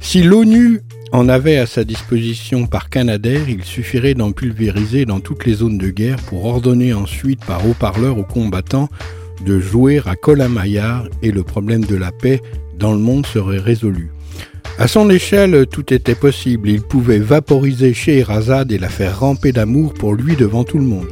Si 0.00 0.22
l'ONU 0.22 0.80
en 1.12 1.28
avait 1.28 1.58
à 1.58 1.66
sa 1.66 1.84
disposition 1.84 2.66
par 2.66 2.88
Canadair, 2.88 3.50
il 3.50 3.62
suffirait 3.62 4.14
d'en 4.14 4.32
pulvériser 4.32 5.04
dans 5.04 5.20
toutes 5.20 5.44
les 5.44 5.52
zones 5.52 5.76
de 5.76 5.90
guerre 5.90 6.22
pour 6.22 6.46
ordonner 6.46 6.94
ensuite 6.94 7.44
par 7.44 7.68
haut-parleur 7.68 8.16
aux 8.16 8.24
combattants 8.24 8.88
de 9.44 9.60
jouer 9.60 10.00
à 10.06 10.16
Colin-Maillard 10.16 11.08
et 11.22 11.30
le 11.30 11.42
problème 11.42 11.84
de 11.84 11.96
la 11.96 12.10
paix 12.10 12.40
dans 12.78 12.92
le 12.92 13.00
monde 13.00 13.26
serait 13.26 13.58
résolu. 13.58 14.08
À 14.80 14.86
son 14.86 15.10
échelle, 15.10 15.66
tout 15.66 15.92
était 15.92 16.14
possible. 16.14 16.68
Il 16.68 16.82
pouvait 16.82 17.18
vaporiser 17.18 17.92
Scheherazade 17.92 18.70
et 18.70 18.78
la 18.78 18.88
faire 18.88 19.18
ramper 19.18 19.50
d'amour 19.50 19.92
pour 19.92 20.14
lui 20.14 20.36
devant 20.36 20.62
tout 20.62 20.78
le 20.78 20.84
monde. 20.84 21.08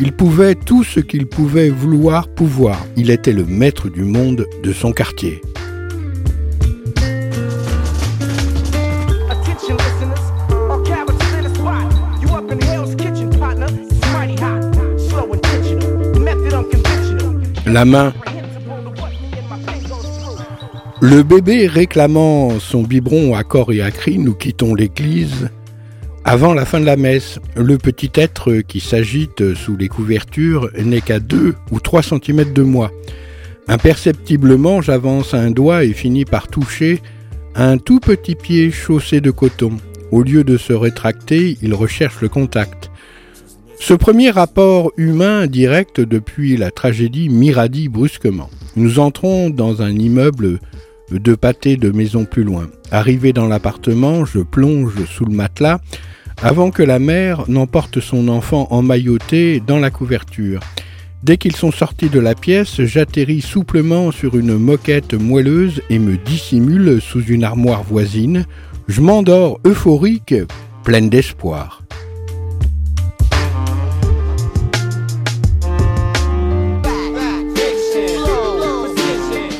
Il 0.00 0.10
pouvait 0.10 0.56
tout 0.56 0.82
ce 0.82 0.98
qu'il 0.98 1.26
pouvait 1.26 1.70
vouloir 1.70 2.26
pouvoir. 2.26 2.84
Il 2.96 3.10
était 3.10 3.32
le 3.32 3.44
maître 3.44 3.88
du 3.88 4.02
monde 4.02 4.48
de 4.64 4.72
son 4.72 4.90
quartier. 4.90 5.40
Attention 9.30 9.76
listeners, 9.76 10.18
Le 21.00 21.22
bébé 21.22 21.68
réclamant 21.68 22.58
son 22.58 22.82
biberon 22.82 23.36
à 23.36 23.44
corps 23.44 23.72
et 23.72 23.80
à 23.80 23.92
cri, 23.92 24.18
nous 24.18 24.34
quittons 24.34 24.74
l'église. 24.74 25.48
Avant 26.24 26.54
la 26.54 26.64
fin 26.64 26.80
de 26.80 26.86
la 26.86 26.96
messe, 26.96 27.38
le 27.56 27.78
petit 27.78 28.10
être 28.16 28.62
qui 28.66 28.80
s'agite 28.80 29.54
sous 29.54 29.76
les 29.76 29.86
couvertures 29.86 30.68
n'est 30.76 31.00
qu'à 31.00 31.20
2 31.20 31.54
ou 31.70 31.78
3 31.78 32.02
cm 32.02 32.52
de 32.52 32.62
moi. 32.62 32.90
Imperceptiblement, 33.68 34.82
j'avance 34.82 35.34
un 35.34 35.52
doigt 35.52 35.84
et 35.84 35.92
finis 35.92 36.24
par 36.24 36.48
toucher 36.48 37.00
un 37.54 37.78
tout 37.78 38.00
petit 38.00 38.34
pied 38.34 38.72
chaussé 38.72 39.20
de 39.20 39.30
coton. 39.30 39.76
Au 40.10 40.24
lieu 40.24 40.42
de 40.42 40.56
se 40.56 40.72
rétracter, 40.72 41.58
il 41.62 41.74
recherche 41.74 42.20
le 42.20 42.28
contact. 42.28 42.90
Ce 43.78 43.94
premier 43.94 44.30
rapport 44.30 44.90
humain 44.96 45.46
direct 45.46 46.00
depuis 46.00 46.56
la 46.56 46.72
tragédie 46.72 47.28
m'irradie 47.28 47.88
brusquement. 47.88 48.50
Nous 48.74 48.98
entrons 48.98 49.48
dans 49.48 49.82
un 49.82 49.92
immeuble 49.92 50.58
de 51.10 51.34
pâté 51.34 51.76
de 51.76 51.90
maisons 51.90 52.24
plus 52.24 52.44
loin. 52.44 52.68
Arrivé 52.90 53.32
dans 53.32 53.46
l'appartement, 53.46 54.24
je 54.24 54.40
plonge 54.40 55.04
sous 55.06 55.24
le 55.24 55.34
matelas 55.34 55.80
avant 56.42 56.70
que 56.70 56.82
la 56.82 56.98
mère 56.98 57.44
n'emporte 57.48 58.00
son 58.00 58.28
enfant 58.28 58.68
emmailloté 58.70 59.60
dans 59.64 59.78
la 59.78 59.90
couverture. 59.90 60.60
Dès 61.24 61.36
qu'ils 61.36 61.56
sont 61.56 61.72
sortis 61.72 62.08
de 62.08 62.20
la 62.20 62.34
pièce, 62.34 62.82
j'atterris 62.82 63.40
souplement 63.40 64.12
sur 64.12 64.36
une 64.36 64.56
moquette 64.56 65.14
moelleuse 65.14 65.82
et 65.90 65.98
me 65.98 66.16
dissimule 66.16 67.00
sous 67.00 67.24
une 67.24 67.42
armoire 67.42 67.82
voisine. 67.82 68.46
Je 68.86 69.00
m'endors 69.00 69.58
euphorique, 69.66 70.34
pleine 70.84 71.10
d'espoir. 71.10 71.82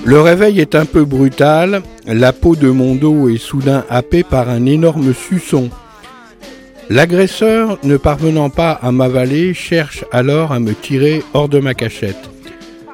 Le 0.09 0.23
réveil 0.23 0.59
est 0.59 0.75
un 0.75 0.87
peu 0.87 1.05
brutal, 1.05 1.83
la 2.07 2.33
peau 2.33 2.57
de 2.57 2.71
mon 2.71 2.95
dos 2.95 3.29
est 3.29 3.37
soudain 3.37 3.85
happée 3.91 4.23
par 4.23 4.49
un 4.49 4.65
énorme 4.65 5.13
suçon. 5.13 5.69
L'agresseur, 6.89 7.79
ne 7.85 7.99
parvenant 7.99 8.49
pas 8.49 8.73
à 8.73 8.91
m'avaler, 8.91 9.53
cherche 9.53 10.07
alors 10.11 10.53
à 10.53 10.61
me 10.61 10.73
tirer 10.73 11.23
hors 11.35 11.51
de 11.51 11.59
ma 11.59 11.75
cachette. 11.75 12.31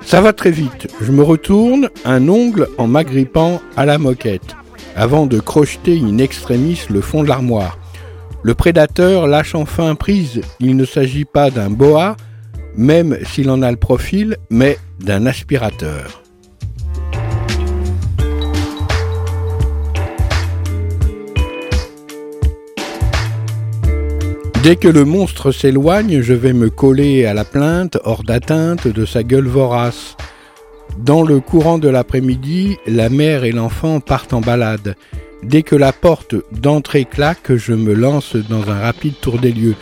Ça 0.05 0.21
va 0.21 0.33
très 0.33 0.51
vite, 0.51 0.89
je 1.01 1.13
me 1.13 1.23
retourne, 1.23 1.89
un 2.05 2.29
ongle 2.29 2.67
en 2.79 2.89
m'agrippant 2.89 3.63
à 3.77 3.87
la 3.87 3.99
moquette, 3.99 4.57
avant 4.97 5.27
de 5.27 5.39
crocheter 5.39 6.01
in 6.01 6.19
extremis 6.19 6.81
le 6.91 7.01
fond 7.01 7.23
de 7.23 7.29
l'armoire. 7.29 7.79
Le 8.43 8.55
prédateur 8.55 9.29
lâche 9.29 9.55
enfin 9.55 9.95
prise, 9.95 10.41
il 10.59 10.77
ne 10.77 10.85
s'agit 10.85 11.27
pas 11.27 11.51
d'un 11.51 11.71
boa, 11.71 12.17
même 12.77 13.17
s'il 13.25 13.51
en 13.51 13.63
a 13.63 13.71
le 13.71 13.77
profil, 13.77 14.37
mais 14.51 14.79
d'un 14.99 15.27
aspirateur. 15.27 16.24
Dès 24.65 24.77
que 24.77 24.89
le 24.89 25.05
monstre 25.05 25.53
s'éloigne, 25.53 26.23
je 26.23 26.33
vais 26.33 26.55
me 26.55 26.71
coller 26.71 27.27
à 27.27 27.35
la 27.35 27.45
plainte, 27.45 27.99
hors 28.05 28.25
d'atteinte 28.25 28.89
de 28.89 29.05
sa 29.05 29.23
gueule 29.23 29.47
vorace. 29.47 30.17
Dans 30.97 31.21
le 31.21 31.41
courant 31.41 31.77
de 31.77 31.91
l'après-midi, 31.91 32.79
la 32.87 33.11
mère 33.11 33.45
et 33.45 33.53
l'enfant 33.53 34.01
partent 34.01 34.33
en 34.33 34.41
balade. 34.41 34.97
Dès 35.43 35.63
que 35.63 35.77
la 35.77 35.93
porte 35.93 36.35
d'entrée 36.51 37.05
claque, 37.05 37.55
je 37.55 37.75
me 37.75 37.93
lance 37.93 38.37
dans 38.37 38.71
un 38.71 38.81
rapide 38.81 39.21
tour 39.21 39.39
des 39.39 39.53
lieux. 39.53 39.75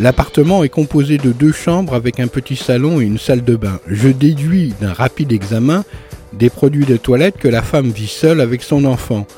L'appartement 0.00 0.64
est 0.64 0.68
composé 0.68 1.16
de 1.16 1.30
deux 1.30 1.52
chambres 1.52 1.94
avec 1.94 2.18
un 2.18 2.26
petit 2.26 2.56
salon 2.56 3.00
et 3.00 3.04
une 3.04 3.18
salle 3.18 3.44
de 3.44 3.54
bain. 3.54 3.78
Je 3.86 4.08
déduis 4.08 4.74
d'un 4.80 4.94
rapide 4.94 5.30
examen 5.30 5.84
des 6.32 6.50
produits 6.50 6.86
de 6.86 6.96
toilette 6.96 7.38
que 7.38 7.46
la 7.46 7.62
femme 7.62 7.90
vit 7.90 8.08
seule 8.08 8.40
avec 8.40 8.64
son 8.64 8.84
enfant. 8.84 9.28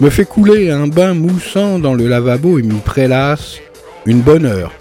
Me 0.00 0.08
fais 0.08 0.24
couler 0.24 0.70
un 0.70 0.86
bain 0.86 1.12
moussant 1.12 1.78
dans 1.78 1.92
le 1.92 2.08
lavabo 2.08 2.58
et 2.58 2.62
m'y 2.62 2.80
prélasse 2.80 3.60
une 4.06 4.22
bonne 4.22 4.46
heure. 4.46 4.72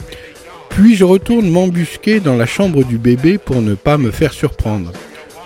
Puis 0.69 0.95
je 0.95 1.03
retourne 1.03 1.49
m'embusquer 1.49 2.19
dans 2.19 2.35
la 2.35 2.45
chambre 2.45 2.83
du 2.83 2.97
bébé 2.97 3.37
pour 3.37 3.61
ne 3.61 3.75
pas 3.75 3.97
me 3.97 4.11
faire 4.11 4.33
surprendre. 4.33 4.91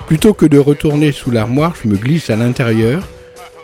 Plutôt 0.07 0.33
que 0.33 0.45
de 0.45 0.57
retourner 0.57 1.11
sous 1.11 1.31
l'armoire, 1.31 1.75
je 1.81 1.87
me 1.87 1.95
glisse 1.95 2.29
à 2.29 2.35
l'intérieur. 2.35 3.07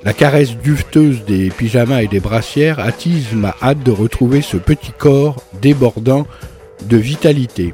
La 0.04 0.14
caresse 0.14 0.56
duveteuse 0.58 1.26
des 1.26 1.50
pyjamas 1.50 2.04
et 2.04 2.08
des 2.08 2.20
brassières 2.20 2.80
attise 2.80 3.34
ma 3.34 3.56
hâte 3.62 3.84
de 3.84 3.92
retrouver 3.92 4.42
ce 4.42 4.58
petit 4.58 4.92
corps 4.98 5.44
débordant 5.62 6.28
de 6.88 6.98
vitalité. 6.98 7.74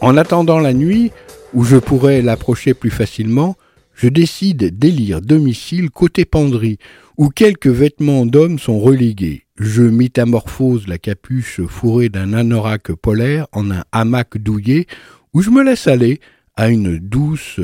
En 0.00 0.16
attendant 0.16 0.60
la 0.60 0.72
nuit, 0.72 1.10
où 1.52 1.64
je 1.64 1.76
pourrais 1.76 2.22
l'approcher 2.22 2.74
plus 2.74 2.90
facilement, 2.90 3.56
je 3.94 4.08
décide 4.08 4.78
d'élire 4.78 5.20
domicile 5.20 5.90
côté 5.90 6.24
penderie, 6.24 6.78
où 7.16 7.28
quelques 7.28 7.68
vêtements 7.68 8.26
d'homme 8.26 8.58
sont 8.58 8.78
relégués 8.78 9.44
je 9.56 9.82
métamorphose 9.82 10.88
la 10.88 10.98
capuche 10.98 11.64
fourrée 11.66 12.08
d'un 12.08 12.32
anorak 12.32 12.92
polaire 12.92 13.46
en 13.52 13.70
un 13.70 13.84
hamac 13.92 14.36
douillet 14.36 14.86
où 15.32 15.42
je 15.42 15.50
me 15.50 15.62
laisse 15.62 15.86
aller 15.86 16.20
à 16.56 16.68
une 16.68 16.98
douce 16.98 17.60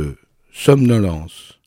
somnolence. 0.53 1.59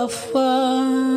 À 0.00 1.07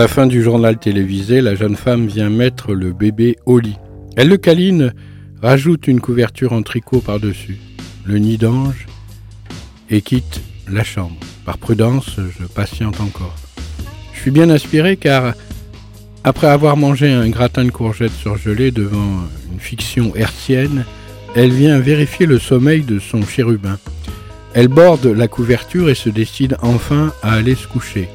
la 0.00 0.08
fin 0.08 0.26
du 0.26 0.42
journal 0.42 0.78
télévisé, 0.78 1.42
la 1.42 1.54
jeune 1.54 1.76
femme 1.76 2.06
vient 2.06 2.30
mettre 2.30 2.72
le 2.72 2.94
bébé 2.94 3.36
au 3.44 3.58
lit. 3.58 3.76
Elle 4.16 4.28
le 4.28 4.38
câline, 4.38 4.94
rajoute 5.42 5.88
une 5.88 6.00
couverture 6.00 6.54
en 6.54 6.62
tricot 6.62 7.00
par-dessus, 7.00 7.58
le 8.06 8.16
nid 8.16 8.38
d'ange, 8.38 8.86
et 9.90 10.00
quitte 10.00 10.40
la 10.72 10.84
chambre. 10.84 11.18
Par 11.44 11.58
prudence, 11.58 12.16
je 12.16 12.46
patiente 12.46 12.98
encore. 13.02 13.34
Je 14.14 14.20
suis 14.20 14.30
bien 14.30 14.48
inspiré 14.48 14.96
car, 14.96 15.34
après 16.24 16.46
avoir 16.46 16.78
mangé 16.78 17.12
un 17.12 17.28
gratin 17.28 17.66
de 17.66 17.70
courgettes 17.70 18.10
surgelées 18.10 18.70
devant 18.70 19.28
une 19.52 19.60
fiction 19.60 20.16
hertzienne, 20.16 20.86
elle 21.36 21.52
vient 21.52 21.78
vérifier 21.78 22.24
le 22.24 22.38
sommeil 22.38 22.84
de 22.84 23.00
son 23.00 23.20
chérubin. 23.20 23.78
Elle 24.54 24.68
borde 24.68 25.04
la 25.04 25.28
couverture 25.28 25.90
et 25.90 25.94
se 25.94 26.08
décide 26.08 26.56
enfin 26.62 27.12
à 27.22 27.34
aller 27.34 27.54
se 27.54 27.68
coucher. 27.68 28.08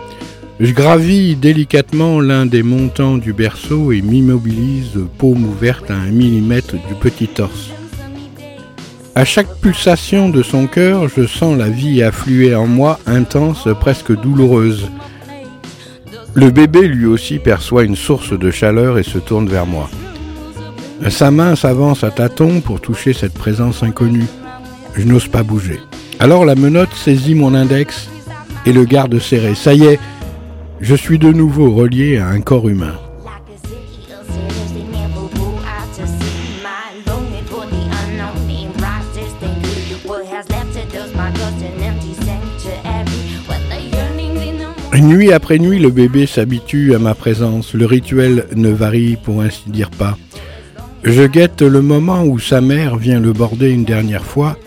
Je 0.57 0.71
gravis 0.71 1.35
délicatement 1.35 2.21
l'un 2.21 2.45
des 2.45 2.63
montants 2.63 3.17
du 3.17 3.33
berceau 3.33 3.91
et 3.91 4.01
m'immobilise, 4.01 4.97
paume 5.17 5.43
ouverte 5.43 5.91
à 5.91 5.95
un 5.95 6.11
millimètre 6.11 6.75
du 6.87 6.95
petit 7.01 7.27
torse. 7.27 7.71
À 9.15 9.25
chaque 9.25 9.53
pulsation 9.59 10.29
de 10.29 10.41
son 10.43 10.67
cœur, 10.67 11.09
je 11.09 11.27
sens 11.27 11.57
la 11.57 11.67
vie 11.67 12.01
affluer 12.01 12.55
en 12.55 12.67
moi, 12.67 12.99
intense, 13.05 13.67
presque 13.81 14.17
douloureuse. 14.17 14.89
Le 16.33 16.49
bébé 16.51 16.87
lui 16.87 17.05
aussi 17.05 17.39
perçoit 17.39 17.83
une 17.83 17.97
source 17.97 18.37
de 18.37 18.49
chaleur 18.49 18.97
et 18.97 19.03
se 19.03 19.17
tourne 19.17 19.49
vers 19.49 19.65
moi. 19.65 19.89
Sa 21.09 21.31
main 21.31 21.57
s'avance 21.57 22.05
à 22.05 22.11
tâtons 22.11 22.61
pour 22.61 22.79
toucher 22.79 23.11
cette 23.11 23.33
présence 23.33 23.83
inconnue. 23.83 24.27
Je 24.95 25.03
n'ose 25.03 25.27
pas 25.27 25.43
bouger. 25.43 25.81
Alors 26.19 26.45
la 26.45 26.55
menotte 26.55 26.93
saisit 26.93 27.35
mon 27.35 27.53
index 27.53 28.07
et 28.65 28.71
le 28.71 28.85
garde 28.85 29.19
serré. 29.19 29.53
Ça 29.55 29.73
y 29.73 29.83
est, 29.83 29.99
je 30.79 30.95
suis 30.95 31.19
de 31.19 31.31
nouveau 31.31 31.71
relié 31.71 32.17
à 32.17 32.27
un 32.27 32.41
corps 32.41 32.69
humain. 32.69 32.95
Nuit 45.05 45.31
après 45.31 45.59
nuit, 45.59 45.77
le 45.79 45.91
bébé 45.91 46.25
s'habitue 46.25 46.95
à 46.95 46.99
ma 46.99 47.13
présence. 47.13 47.73
Le 47.73 47.85
rituel 47.85 48.47
ne 48.55 48.69
varie 48.69 49.17
pour 49.17 49.41
ainsi 49.41 49.69
dire 49.69 49.91
pas. 49.91 50.17
Je 51.03 51.23
guette 51.23 51.61
le 51.61 51.81
moment 51.83 52.23
où 52.23 52.39
sa 52.39 52.59
mère 52.59 52.97
vient 52.97 53.19
le 53.19 53.31
border 53.31 53.69
une 53.69 53.85
dernière 53.85 54.25
fois 54.25 54.57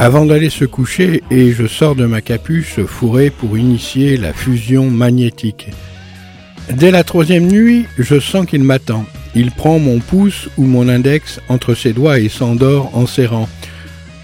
avant 0.00 0.24
d'aller 0.24 0.48
se 0.48 0.64
coucher 0.64 1.22
et 1.30 1.52
je 1.52 1.66
sors 1.66 1.94
de 1.94 2.06
ma 2.06 2.22
capuche 2.22 2.80
fourrée 2.86 3.28
pour 3.28 3.58
initier 3.58 4.16
la 4.16 4.32
fusion 4.32 4.90
magnétique. 4.90 5.68
Dès 6.72 6.90
la 6.90 7.04
troisième 7.04 7.46
nuit, 7.46 7.84
je 7.98 8.18
sens 8.18 8.46
qu'il 8.46 8.64
m'attend. 8.64 9.04
Il 9.34 9.50
prend 9.50 9.78
mon 9.78 9.98
pouce 9.98 10.48
ou 10.56 10.64
mon 10.64 10.88
index 10.88 11.38
entre 11.50 11.74
ses 11.74 11.92
doigts 11.92 12.18
et 12.18 12.30
s'endort 12.30 12.96
en 12.96 13.04
serrant. 13.04 13.46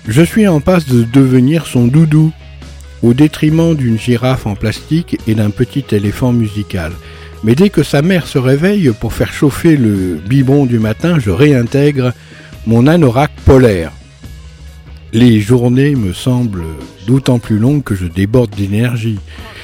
Je 0.08 0.22
suis 0.22 0.48
en 0.48 0.60
passe 0.60 0.86
de 0.86 1.02
devenir 1.02 1.66
son 1.66 1.88
doudou, 1.88 2.32
au 3.02 3.12
détriment 3.12 3.76
d'une 3.76 3.98
girafe 3.98 4.46
en 4.46 4.54
plastique 4.54 5.18
et 5.26 5.34
d'un 5.34 5.50
petit 5.50 5.84
éléphant 5.92 6.32
musical. 6.32 6.92
Mais 7.44 7.54
dès 7.54 7.68
que 7.68 7.82
sa 7.82 8.00
mère 8.00 8.26
se 8.26 8.38
réveille 8.38 8.92
pour 8.98 9.12
faire 9.12 9.30
chauffer 9.30 9.76
le 9.76 10.18
biberon 10.26 10.64
du 10.64 10.78
matin, 10.78 11.18
je 11.18 11.30
réintègre 11.30 12.14
mon 12.66 12.86
anorak 12.86 13.30
polaire. 13.44 13.92
Les 15.16 15.40
journées 15.40 15.94
me 15.94 16.12
semblent 16.12 16.66
d'autant 17.06 17.38
plus 17.38 17.56
longues 17.56 17.82
que 17.82 17.94
je 17.94 18.04
déborde 18.04 18.54
d'énergie. 18.54 19.18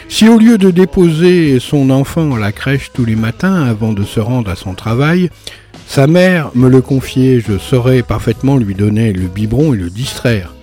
Si 0.09 0.27
au 0.27 0.39
lieu 0.39 0.57
de 0.57 0.71
déposer 0.71 1.61
son 1.61 1.91
enfant 1.91 2.35
à 2.35 2.39
la 2.39 2.53
crèche 2.53 2.91
tous 2.95 3.05
les 3.05 3.17
matins 3.17 3.63
avant 3.63 3.93
de 3.93 4.03
se 4.03 4.19
rendre 4.19 4.51
à 4.51 4.57
son 4.57 4.73
travail, 4.73 5.29
sa 5.87 6.07
mère 6.07 6.51
me 6.55 6.71
le 6.71 6.81
confiait, 6.81 7.43
je 7.47 7.59
saurais 7.59 8.03
parfaitement 8.03 8.57
lui 8.57 8.75
donner 8.75 9.13
le 9.13 9.29
biberon 9.29 9.75
et 9.75 9.77
le 9.77 9.91
distraire. 9.91 10.55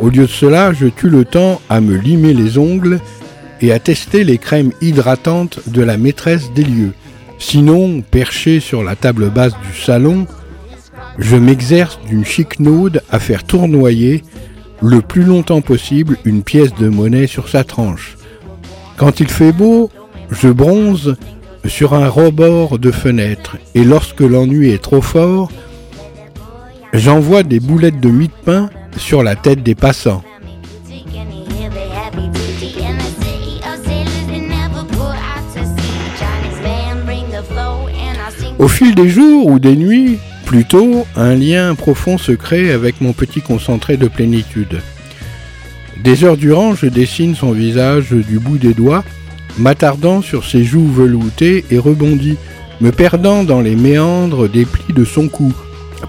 Au 0.00 0.08
lieu 0.08 0.22
de 0.22 0.26
cela, 0.26 0.72
je 0.72 0.88
tue 0.88 1.08
le 1.08 1.24
temps 1.24 1.60
à 1.68 1.80
me 1.80 1.94
limer 1.94 2.34
les 2.34 2.58
ongles 2.58 2.98
et 3.60 3.70
à 3.70 3.78
tester 3.78 4.24
les 4.24 4.38
crèmes 4.38 4.72
hydratantes 4.80 5.60
de 5.68 5.82
la 5.82 5.96
maîtresse 5.96 6.52
des 6.52 6.64
lieux. 6.64 6.94
Sinon, 7.38 8.00
perché 8.02 8.58
sur 8.58 8.82
la 8.82 8.96
table 8.96 9.30
basse 9.30 9.54
du 9.70 9.80
salon, 9.80 10.26
je 11.18 11.36
m'exerce 11.36 12.00
d'une 12.08 12.24
chiquenaude 12.24 13.02
à 13.08 13.20
faire 13.20 13.44
tournoyer 13.44 14.24
le 14.82 15.00
plus 15.00 15.22
longtemps 15.22 15.60
possible 15.60 16.18
une 16.24 16.42
pièce 16.42 16.74
de 16.74 16.88
monnaie 16.88 17.26
sur 17.26 17.48
sa 17.48 17.64
tranche. 17.64 18.16
Quand 18.96 19.20
il 19.20 19.28
fait 19.28 19.52
beau, 19.52 19.90
je 20.30 20.48
bronze 20.48 21.16
sur 21.66 21.94
un 21.94 22.08
rebord 22.08 22.78
de 22.78 22.90
fenêtre 22.90 23.56
et 23.74 23.84
lorsque 23.84 24.20
l'ennui 24.20 24.70
est 24.70 24.82
trop 24.82 25.00
fort, 25.00 25.50
j'envoie 26.92 27.44
des 27.44 27.60
boulettes 27.60 28.00
de 28.00 28.08
mie 28.08 28.28
de 28.28 28.44
pain 28.44 28.70
sur 28.96 29.22
la 29.22 29.36
tête 29.36 29.62
des 29.62 29.74
passants. 29.74 30.22
Au 38.58 38.68
fil 38.68 38.94
des 38.94 39.08
jours 39.08 39.46
ou 39.46 39.58
des 39.58 39.76
nuits, 39.76 40.18
plutôt 40.52 41.06
un 41.16 41.34
lien 41.34 41.74
profond 41.74 42.18
se 42.18 42.32
crée 42.32 42.72
avec 42.72 43.00
mon 43.00 43.14
petit 43.14 43.40
concentré 43.40 43.96
de 43.96 44.06
plénitude. 44.06 44.82
Des 46.04 46.24
heures 46.24 46.36
durant, 46.36 46.74
je 46.74 46.88
dessine 46.88 47.34
son 47.34 47.52
visage 47.52 48.10
du 48.10 48.38
bout 48.38 48.58
des 48.58 48.74
doigts, 48.74 49.02
m'attardant 49.56 50.20
sur 50.20 50.44
ses 50.44 50.62
joues 50.62 50.92
veloutées 50.92 51.64
et 51.70 51.78
rebondis, 51.78 52.36
me 52.82 52.92
perdant 52.92 53.44
dans 53.44 53.62
les 53.62 53.76
méandres 53.76 54.46
des 54.46 54.66
plis 54.66 54.92
de 54.92 55.06
son 55.06 55.28
cou. 55.28 55.54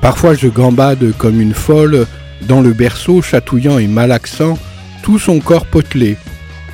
Parfois 0.02 0.36
je 0.36 0.50
gambade 0.50 1.14
comme 1.18 1.39
une 1.39 1.54
folle 1.54 2.06
dans 2.46 2.60
le 2.60 2.74
berceau, 2.74 3.22
chatouillant 3.22 3.80
et 3.80 3.88
malaxant 3.88 4.58
tout 5.04 5.20
son 5.20 5.39
corps 5.39 5.68
potelé. 5.68 6.18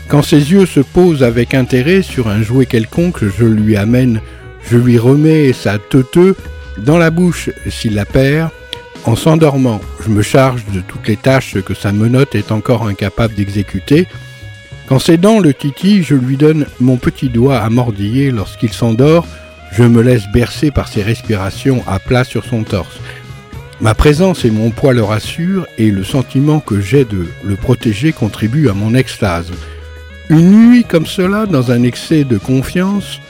Quand 0.08 0.24
ses 0.24 0.54
yeux 0.54 0.66
se 0.66 0.80
posent 0.80 1.22
avec 1.22 1.54
intérêt 1.54 2.02
sur 2.02 2.30
un 2.30 2.42
jouet 2.42 2.66
quelconque, 2.66 3.20
je 3.38 3.46
lui 3.46 3.78
amène 3.78 4.22
je 4.72 4.78
lui 4.78 4.98
remets 4.98 5.54
sa 5.54 5.78
teuteux 5.78 6.36
dans 6.78 6.98
la 6.98 7.10
bouche 7.10 7.50
s'il 7.70 7.96
la 7.96 8.06
perd. 8.06 8.50
En 9.06 9.16
s'endormant, 9.16 9.82
je 10.04 10.10
me 10.10 10.22
charge 10.22 10.66
de 10.74 10.82
toutes 10.82 11.08
les 11.08 11.18
tâches 11.18 11.58
que 11.62 11.74
sa 11.74 11.92
menotte 11.92 12.36
est 12.36 12.52
encore 12.52 12.88
incapable 12.88 13.34
d'exécuter. 13.34 14.08
Quand 14.88 15.00
ses 15.00 15.18
dents 15.18 15.40
le 15.40 15.54
titillent, 15.54 16.04
je 16.04 16.16
lui 16.16 16.36
donne 16.36 16.66
mon 16.80 16.98
petit 16.98 17.30
doigt 17.30 17.60
à 17.60 17.70
mordiller. 17.70 18.32
Lorsqu'il 18.32 18.74
s'endort, 18.74 19.26
je 19.72 19.84
me 19.84 20.02
laisse 20.02 20.28
bercer 20.34 20.72
par 20.72 20.88
ses 20.88 21.04
respirations 21.04 21.84
à 21.88 22.00
plat 22.00 22.24
sur 22.24 22.44
son 22.44 22.64
torse. 22.64 23.00
Ma 23.82 23.94
présence 23.94 24.44
et 24.44 24.52
mon 24.52 24.72
poids 24.72 24.94
le 24.94 25.04
rassurent 25.04 25.66
et 25.78 25.90
le 25.90 26.04
sentiment 26.04 26.60
que 26.60 26.82
j'ai 26.82 27.06
de 27.06 27.28
le 27.44 27.56
protéger 27.56 28.12
contribue 28.12 28.68
à 28.68 28.74
mon 28.74 28.94
extase. 28.94 29.52
Une 30.30 30.52
nuit 30.52 30.84
comme 30.84 31.06
cela, 31.06 31.46
dans 31.46 31.72
un 31.72 31.84
excès 31.84 32.26
de 32.26 32.38
confiance, 32.38 33.22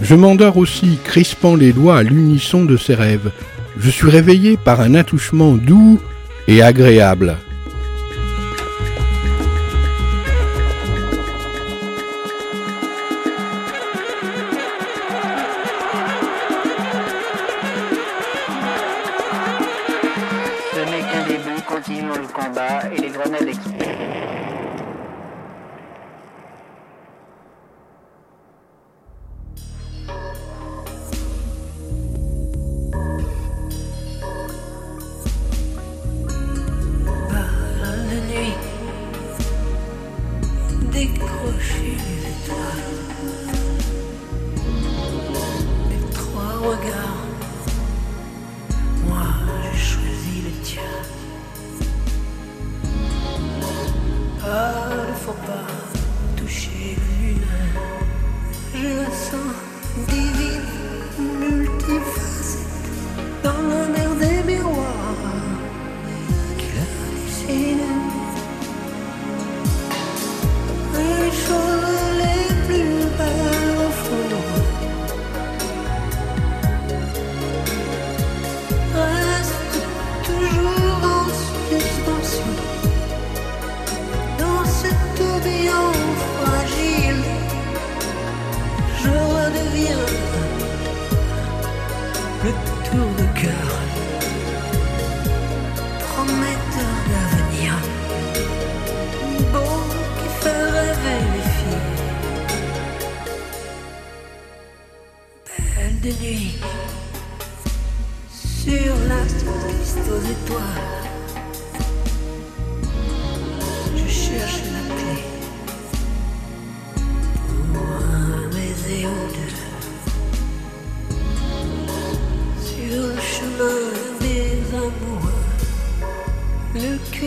je 0.00 0.14
m'endors 0.14 0.56
aussi, 0.56 0.98
crispant 1.02 1.56
les 1.56 1.72
doigts 1.72 1.98
à 1.98 2.02
l'unisson 2.02 2.64
de 2.64 2.76
ses 2.76 2.94
rêves. 2.94 3.30
Je 3.78 3.90
suis 3.90 4.10
réveillé 4.10 4.56
par 4.56 4.80
un 4.80 4.94
attouchement 4.94 5.54
doux 5.54 6.00
et 6.48 6.62
agréable. 6.62 7.36
Ce 20.72 20.80
n'est 20.80 21.00
qu'un 21.00 21.26
début, 21.26 21.62
continuons 21.66 22.14
le 22.20 22.28
combat 22.32 22.82
et 22.94 23.00
les 23.00 23.08
grenades 23.08 23.48
explosent. 23.48 23.75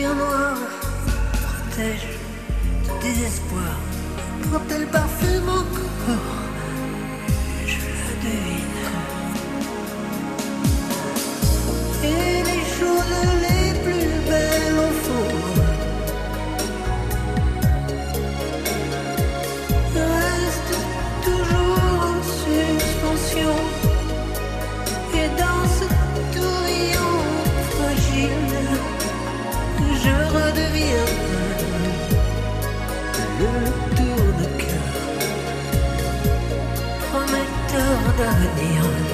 Noir 0.08 0.58
protège 1.42 2.08
du 2.84 3.08
désespoir. 3.08 3.78
Quand 4.52 4.74
elle 4.74 4.88
parfume 4.88 5.50
encore, 5.50 6.36
je 7.66 7.78
la 8.00 8.14
devine. 8.24 8.88
Et 12.04 12.44
les 12.44 12.64
choses 12.80 13.59
d'avenir, 38.20 38.84
beau 38.84 39.09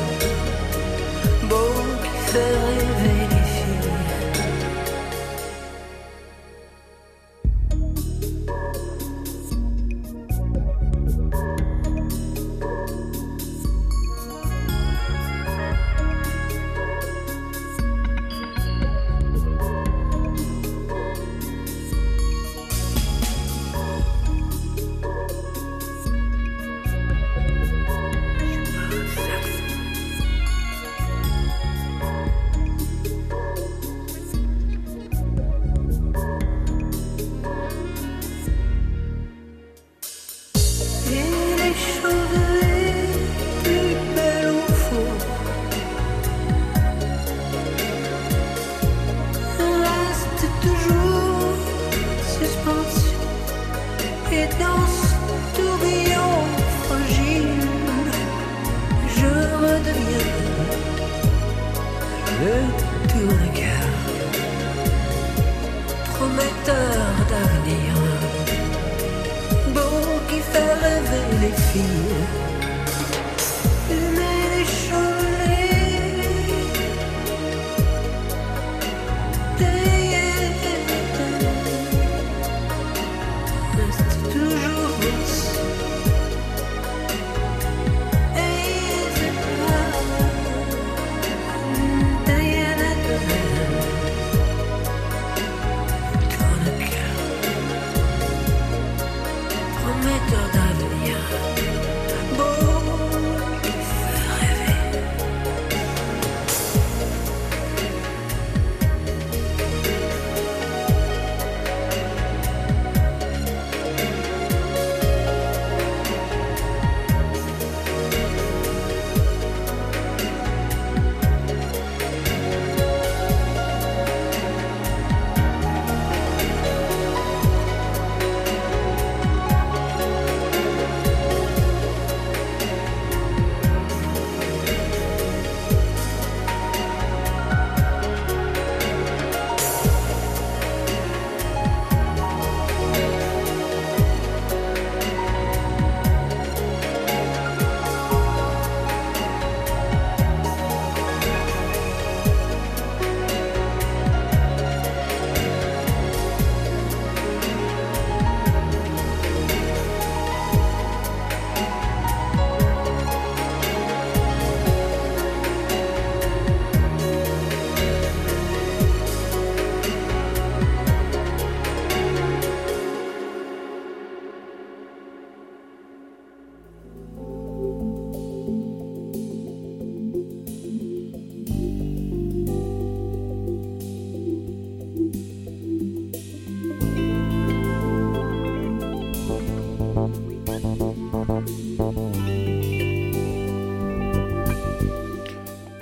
feel 71.76 72.05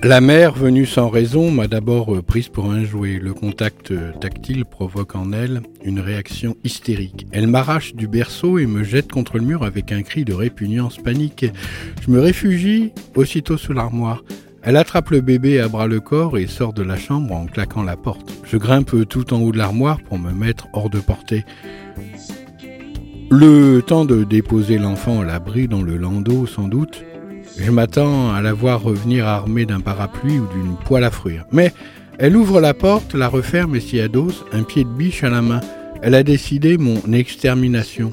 La 0.04 0.20
mère, 0.20 0.52
venue 0.52 0.86
sans 0.86 1.08
raison, 1.08 1.50
m'a 1.50 1.68
d'abord 1.68 2.14
euh, 2.14 2.22
prise 2.22 2.50
pour 2.50 2.70
un 2.70 2.84
jouet. 2.84 3.20
Le 3.22 3.34
contact 3.34 3.92
euh, 3.92 4.12
tactile 4.12 4.66
provoque 4.66 5.16
en 5.16 5.32
elle 5.32 5.62
une 5.86 6.02
réaction 6.02 6.58
hystérique. 6.66 7.26
Elle 7.32 7.48
m'arrache 7.48 7.96
du 7.96 8.10
berceau 8.10 8.58
et 8.58 8.66
me 8.66 8.84
jette 8.84 9.10
contre 9.10 9.38
le 9.38 9.46
mur 9.46 9.64
avec 9.64 9.94
un 9.94 10.02
cri 10.02 10.26
de 10.26 10.34
répugnance 10.34 10.98
panique. 10.98 11.46
Je 12.02 12.12
me 12.12 12.20
réfugie 12.20 12.92
aussitôt 13.16 13.56
sous 13.56 13.72
l'armoire. 13.72 14.26
Elle 14.62 14.76
attrape 14.76 15.10
le 15.10 15.22
bébé 15.22 15.62
à 15.62 15.70
bras 15.70 15.88
le 15.88 16.02
corps 16.02 16.38
et 16.38 16.48
sort 16.48 16.74
de 16.74 16.84
la 16.84 16.98
chambre 16.98 17.34
en 17.34 17.46
claquant 17.46 17.84
la 17.84 17.96
porte. 17.96 18.30
Je 18.44 18.58
grimpe 18.58 19.08
tout 19.08 19.34
en 19.34 19.40
haut 19.40 19.54
de 19.54 19.58
l'armoire 19.58 20.02
pour 20.02 20.20
me 20.20 20.34
mettre 20.34 20.68
hors 20.74 20.90
de 20.90 21.00
portée. 21.00 21.46
Le 23.32 23.80
temps 23.80 24.04
de 24.04 24.26
déposer 24.26 24.80
l'enfant 24.80 25.22
à 25.22 25.26
l'abri 25.26 25.70
dans 25.70 25.82
le 25.82 25.96
landau, 25.96 26.46
sans 26.46 26.68
doute. 26.68 27.06
Je 27.58 27.70
m'attends 27.72 28.34
à 28.34 28.42
la 28.42 28.54
voir 28.54 28.82
revenir 28.82 29.28
armée 29.28 29.66
d'un 29.66 29.80
parapluie 29.80 30.40
ou 30.40 30.48
d'une 30.48 30.76
poêle 30.76 31.04
à 31.04 31.12
fruire. 31.12 31.46
Mais 31.52 31.72
elle 32.18 32.36
ouvre 32.36 32.60
la 32.60 32.74
porte, 32.74 33.14
la 33.14 33.28
referme 33.28 33.76
et 33.76 33.80
s'y 33.80 34.00
adosse, 34.00 34.44
un 34.52 34.64
pied 34.64 34.84
de 34.84 34.90
biche 34.90 35.24
à 35.24 35.30
la 35.30 35.42
main. 35.42 35.62
Elle 36.02 36.16
a 36.16 36.24
décidé 36.24 36.78
mon 36.78 37.00
extermination. 37.14 38.12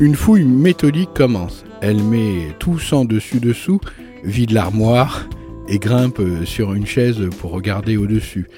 Une 0.00 0.14
fouille 0.14 0.44
méthodique 0.44 1.14
commence. 1.14 1.64
Elle 1.80 2.02
met 2.02 2.54
tout 2.58 2.78
sans 2.78 3.04
dessus-dessous, 3.04 3.80
vide 4.24 4.50
l'armoire 4.50 5.28
et 5.68 5.78
grimpe 5.78 6.20
sur 6.44 6.74
une 6.74 6.86
chaise 6.86 7.20
pour 7.38 7.52
regarder 7.52 7.96
au-dessus. 7.96 8.48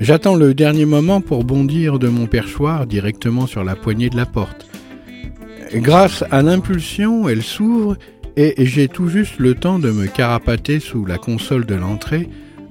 J'attends 0.00 0.34
le 0.34 0.54
dernier 0.54 0.84
moment 0.84 1.20
pour 1.20 1.44
bondir 1.44 1.98
de 1.98 2.08
mon 2.08 2.26
perchoir 2.26 2.86
directement 2.86 3.46
sur 3.46 3.64
la 3.64 3.76
poignée 3.76 4.10
de 4.10 4.16
la 4.16 4.26
porte. 4.26 4.66
Grâce 5.74 6.24
à 6.30 6.42
l'impulsion, 6.42 7.28
elle 7.28 7.42
s'ouvre 7.42 7.96
et 8.36 8.66
j'ai 8.66 8.88
tout 8.88 9.08
juste 9.08 9.38
le 9.38 9.54
temps 9.54 9.78
de 9.78 9.90
me 9.90 10.06
carapater 10.06 10.80
sous 10.80 11.04
la 11.04 11.18
console 11.18 11.66
de 11.66 11.74
l'entrée 11.74 12.28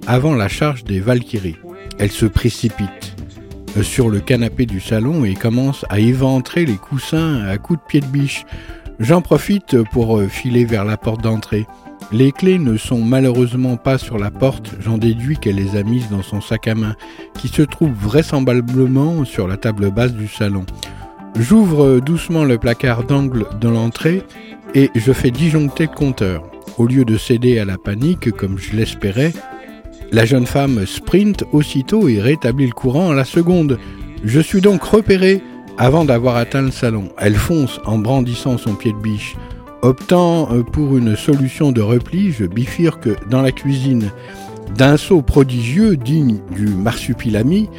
avant 0.08 0.34
la 0.34 0.48
charge 0.48 0.84
des 0.84 1.00
Valkyries. 1.00 1.58
Elle 2.00 2.12
se 2.12 2.26
précipite 2.26 3.16
sur 3.82 4.10
le 4.10 4.20
canapé 4.20 4.66
du 4.66 4.80
salon 4.80 5.24
et 5.24 5.34
commence 5.34 5.86
à 5.90 6.00
éventrer 6.00 6.66
les 6.66 6.76
coussins 6.76 7.42
à 7.46 7.58
coups 7.58 7.80
de 7.80 7.86
pied 7.88 8.00
de 8.02 8.06
biche. 8.06 8.46
J'en 9.00 9.22
profite 9.22 9.82
pour 9.92 10.22
filer 10.24 10.66
vers 10.66 10.86
la 10.86 10.98
porte 10.98 11.22
d'entrée. 11.22 11.66
Les 12.12 12.32
clés 12.32 12.60
ne 12.60 12.76
sont 12.76 13.02
malheureusement 13.02 13.78
pas 13.78 13.98
sur 13.98 14.18
la 14.18 14.32
porte, 14.32 14.76
j'en 14.82 14.98
déduis 14.98 15.38
qu'elle 15.38 15.56
les 15.56 15.78
a 15.78 15.84
mises 15.84 16.10
dans 16.10 16.24
son 16.24 16.42
sac 16.42 16.68
à 16.68 16.76
main, 16.76 16.96
qui 17.38 17.48
se 17.48 17.62
trouve 17.62 17.94
vraisemblablement 17.94 19.24
sur 19.24 19.48
la 19.48 19.56
table 19.56 19.92
basse 19.92 20.14
du 20.14 20.28
salon. 20.28 20.66
J'ouvre 21.40 22.02
doucement 22.02 22.44
le 22.44 22.58
placard 22.58 23.06
d'angle 23.06 23.46
de 23.62 23.70
l'entrée 23.70 24.24
et 24.76 24.90
je 24.96 25.12
fais 25.12 25.32
disjoncter 25.32 25.88
le 25.88 25.96
compteur. 25.96 26.44
Au 26.78 26.86
lieu 26.86 27.06
de 27.06 27.18
céder 27.18 27.60
à 27.60 27.66
la 27.66 27.78
panique 27.78 28.32
comme 28.32 28.58
je 28.58 28.76
l'espérais, 28.76 29.34
la 30.12 30.26
jeune 30.26 30.46
femme 30.46 30.86
sprint 30.86 31.44
aussitôt 31.52 32.08
et 32.08 32.20
rétablit 32.20 32.68
le 32.68 32.74
courant 32.74 33.12
à 33.12 33.14
la 33.14 33.26
seconde. 33.26 33.80
Je 34.24 34.40
suis 34.40 34.62
donc 34.62 34.84
repéré 34.84 35.42
avant 35.78 36.06
d'avoir 36.06 36.36
atteint 36.36 36.62
le 36.62 36.72
salon. 36.72 37.10
Elle 37.18 37.36
fonce 37.36 37.80
en 37.86 37.98
brandissant 37.98 38.58
son 38.58 38.76
pied 38.76 38.94
de 38.94 38.98
biche. 38.98 39.36
Optant 39.82 40.52
euh, 40.52 40.64
pour 40.64 40.98
une 40.98 41.16
solution 41.16 41.72
de 41.72 41.82
repli, 41.82 42.32
je 42.32 42.46
bifurque 42.46 43.10
dans 43.30 43.42
la 43.42 43.52
cuisine 43.52 44.12
d'un 44.78 44.96
saut 44.96 45.22
prodigieux 45.22 45.98
digne 45.98 46.40
du 46.56 46.68
marsupilami, 46.68 47.70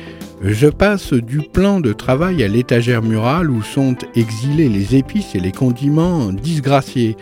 je 0.44 0.66
passe 0.68 1.12
du 1.12 1.38
plan 1.38 1.80
de 1.80 1.92
travail 1.92 2.42
à 2.42 2.48
l'étagère 2.48 3.02
murale 3.02 3.50
où 3.50 3.62
sont 3.62 3.96
exilés 4.14 4.68
les 4.68 4.96
épices 4.96 5.34
et 5.34 5.40
les 5.40 5.52
condiments 5.52 6.32
disgraciés. 6.32 7.16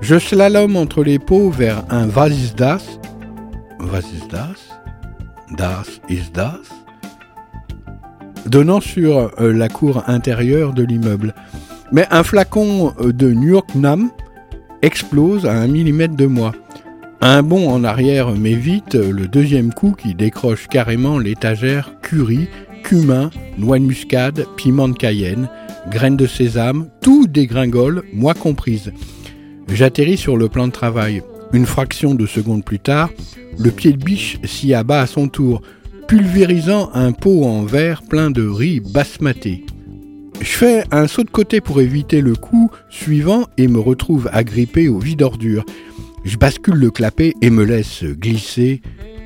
Je 0.00 0.18
slalom 0.18 0.76
entre 0.76 1.02
les 1.02 1.18
pots 1.18 1.50
vers 1.50 1.84
un 1.90 2.06
vasisdas. 2.06 2.98
Vasisdas 3.78 4.78
Das? 5.56 6.00
Is 6.08 6.30
das? 6.32 6.68
Donnant 8.46 8.80
sur 8.80 9.30
euh, 9.40 9.52
la 9.52 9.68
cour 9.68 10.04
intérieure 10.06 10.72
de 10.72 10.82
l'immeuble. 10.82 11.34
Mais 11.90 12.06
un 12.10 12.22
flacon 12.22 12.94
euh, 13.00 13.12
de 13.12 13.32
New 13.32 13.48
York 13.48 13.74
Nam 13.74 14.10
explose 14.82 15.46
à 15.46 15.52
un 15.52 15.66
millimètre 15.66 16.16
de 16.16 16.26
moi. 16.26 16.52
Un 17.20 17.42
bond 17.42 17.68
en 17.68 17.82
arrière 17.82 18.30
m'évite 18.30 18.94
le 18.94 19.26
deuxième 19.26 19.74
coup 19.74 19.92
qui 19.92 20.14
décroche 20.14 20.68
carrément 20.68 21.18
l'étagère 21.18 21.94
curry, 22.00 22.46
cumin, 22.84 23.30
noix 23.58 23.80
de 23.80 23.84
muscade, 23.84 24.46
piment 24.56 24.88
de 24.88 24.96
cayenne, 24.96 25.48
graines 25.90 26.16
de 26.16 26.28
sésame, 26.28 26.88
tout 27.00 27.26
dégringole, 27.26 28.04
moi 28.12 28.34
comprise. 28.34 28.92
J'atterris 29.68 30.16
sur 30.16 30.36
le 30.36 30.48
plan 30.48 30.68
de 30.68 30.72
travail. 30.72 31.22
Une 31.52 31.66
fraction 31.66 32.14
de 32.14 32.24
seconde 32.24 32.64
plus 32.64 32.78
tard, 32.78 33.10
le 33.58 33.72
pied 33.72 33.92
de 33.92 34.04
biche 34.04 34.38
s'y 34.44 34.72
abat 34.72 35.00
à 35.00 35.06
son 35.08 35.26
tour, 35.28 35.60
pulvérisant 36.06 36.90
un 36.94 37.10
pot 37.10 37.44
en 37.44 37.64
verre 37.64 38.02
plein 38.02 38.30
de 38.30 38.46
riz 38.46 38.78
basmaté. 38.78 39.66
Je 40.40 40.46
fais 40.46 40.84
un 40.92 41.08
saut 41.08 41.24
de 41.24 41.30
côté 41.30 41.60
pour 41.60 41.80
éviter 41.80 42.20
le 42.20 42.36
coup 42.36 42.70
suivant 42.88 43.48
et 43.56 43.66
me 43.66 43.80
retrouve 43.80 44.30
agrippé 44.32 44.88
au 44.88 45.00
vide 45.00 45.22
ordure. 45.22 45.64
Je 46.24 46.36
bascule 46.36 46.76
le 46.76 46.90
clapet 46.90 47.34
et 47.40 47.50
me 47.50 47.64
laisse 47.64 48.04
glisser 48.04 48.82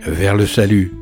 vers 0.06 0.36
le 0.36 0.46
salut. 0.46 0.92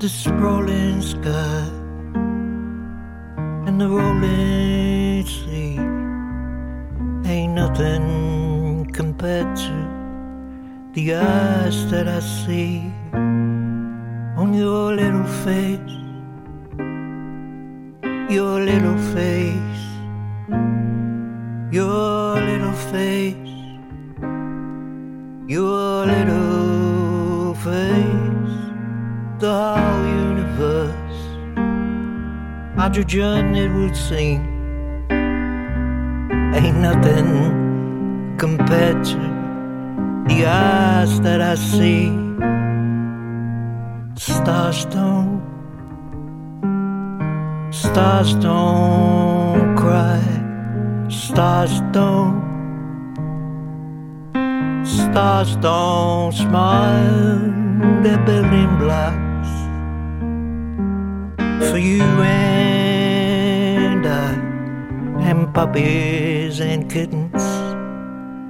The 0.00 0.08
sprawling 0.08 1.02
sky 1.02 1.68
and 3.66 3.80
the 3.80 3.88
rolling 3.88 5.26
sea 5.26 5.76
ain't 7.28 7.54
nothing 7.54 8.88
compared 8.92 9.56
to 9.56 9.74
the 10.92 11.14
eyes 11.14 11.90
that 11.90 12.06
I 12.06 12.20
see 12.20 12.92
on 14.36 14.54
your 14.54 14.94
little 14.94 15.26
face, 15.44 15.97
hydrogen 32.98 33.54
it 33.54 33.70
would 33.70 33.96
seem. 33.96 34.40
Ain't 36.54 36.78
nothing 36.78 38.36
compared 38.36 39.04
to 39.04 39.18
the 40.26 40.46
eyes 40.46 41.20
that 41.20 41.40
I 41.40 41.54
see. 41.54 42.08
Stars 44.16 44.84
don't, 44.86 45.40
stars 47.70 48.34
don't 48.34 49.76
cry, 49.76 50.20
stars 51.08 51.80
don't, 51.92 52.42
stars 54.84 55.56
don't 55.56 56.32
smile, 56.32 57.38
they're 58.02 58.24
building 58.26 58.76
blocks 58.78 59.50
for 61.70 61.78
you 61.78 62.02
and 62.02 62.47
puppies 65.58 66.60
and 66.60 66.88
kittens 66.88 67.42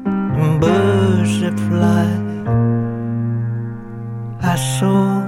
and 0.04 0.60
birds 0.60 1.40
that 1.40 1.58
fly. 1.66 2.08
I 4.42 4.56
saw 4.76 5.22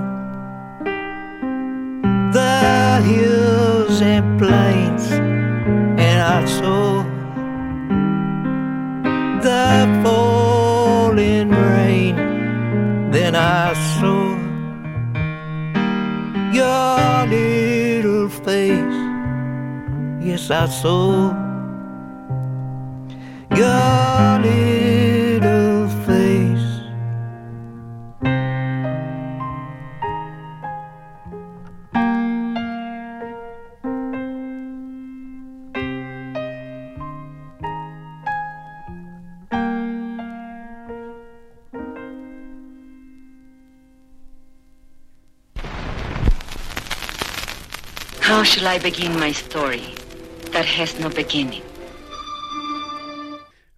the 2.37 3.01
hills 3.11 4.03
and 4.03 4.39
plains, 4.39 5.05
and 6.07 6.19
I 6.37 6.45
saw 6.59 7.03
the 9.47 9.65
falling 10.05 11.49
rain. 11.49 12.15
Then 13.11 13.35
I 13.35 13.73
saw 13.97 14.23
your 16.53 17.27
little 17.37 18.29
face. 18.29 18.99
Yes, 20.21 20.51
I 20.51 20.67
saw 20.67 21.49
little 24.43 25.89
face. 26.07 26.81
How 48.21 48.45
shall 48.45 48.69
I 48.69 48.79
begin 48.79 49.19
my 49.19 49.33
story 49.33 49.95
that 50.53 50.65
has 50.65 50.99
no 51.01 51.09
beginning? 51.11 51.70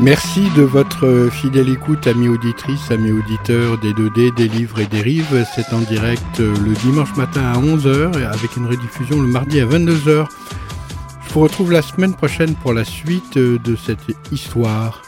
Merci 0.00 0.50
de 0.56 0.62
votre 0.62 1.28
fidèle 1.30 1.68
écoute, 1.68 2.08
amis 2.08 2.28
auditrices, 2.28 2.90
amis 2.90 3.12
auditeurs 3.12 3.78
des 3.78 3.92
2D, 3.92 4.34
des 4.34 4.48
livres 4.48 4.80
et 4.80 4.86
des 4.86 5.00
rives. 5.00 5.46
C'est 5.54 5.72
en 5.72 5.78
direct 5.78 6.40
le 6.40 6.74
dimanche 6.82 7.14
matin 7.16 7.42
à 7.42 7.56
11h 7.56 8.16
avec 8.26 8.56
une 8.56 8.66
rediffusion 8.66 9.20
le 9.20 9.28
mardi 9.28 9.60
à 9.60 9.66
22h. 9.66 10.26
Je 11.28 11.32
vous 11.32 11.40
retrouve 11.40 11.70
la 11.70 11.82
semaine 11.82 12.14
prochaine 12.14 12.56
pour 12.56 12.72
la 12.72 12.84
suite 12.84 13.38
de 13.38 13.76
cette 13.76 14.04
histoire. 14.32 15.02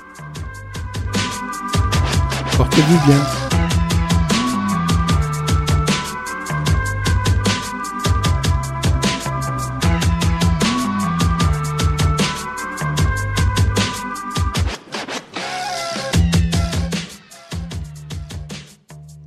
Portez-vous 2.57 3.07
bien. 3.07 3.44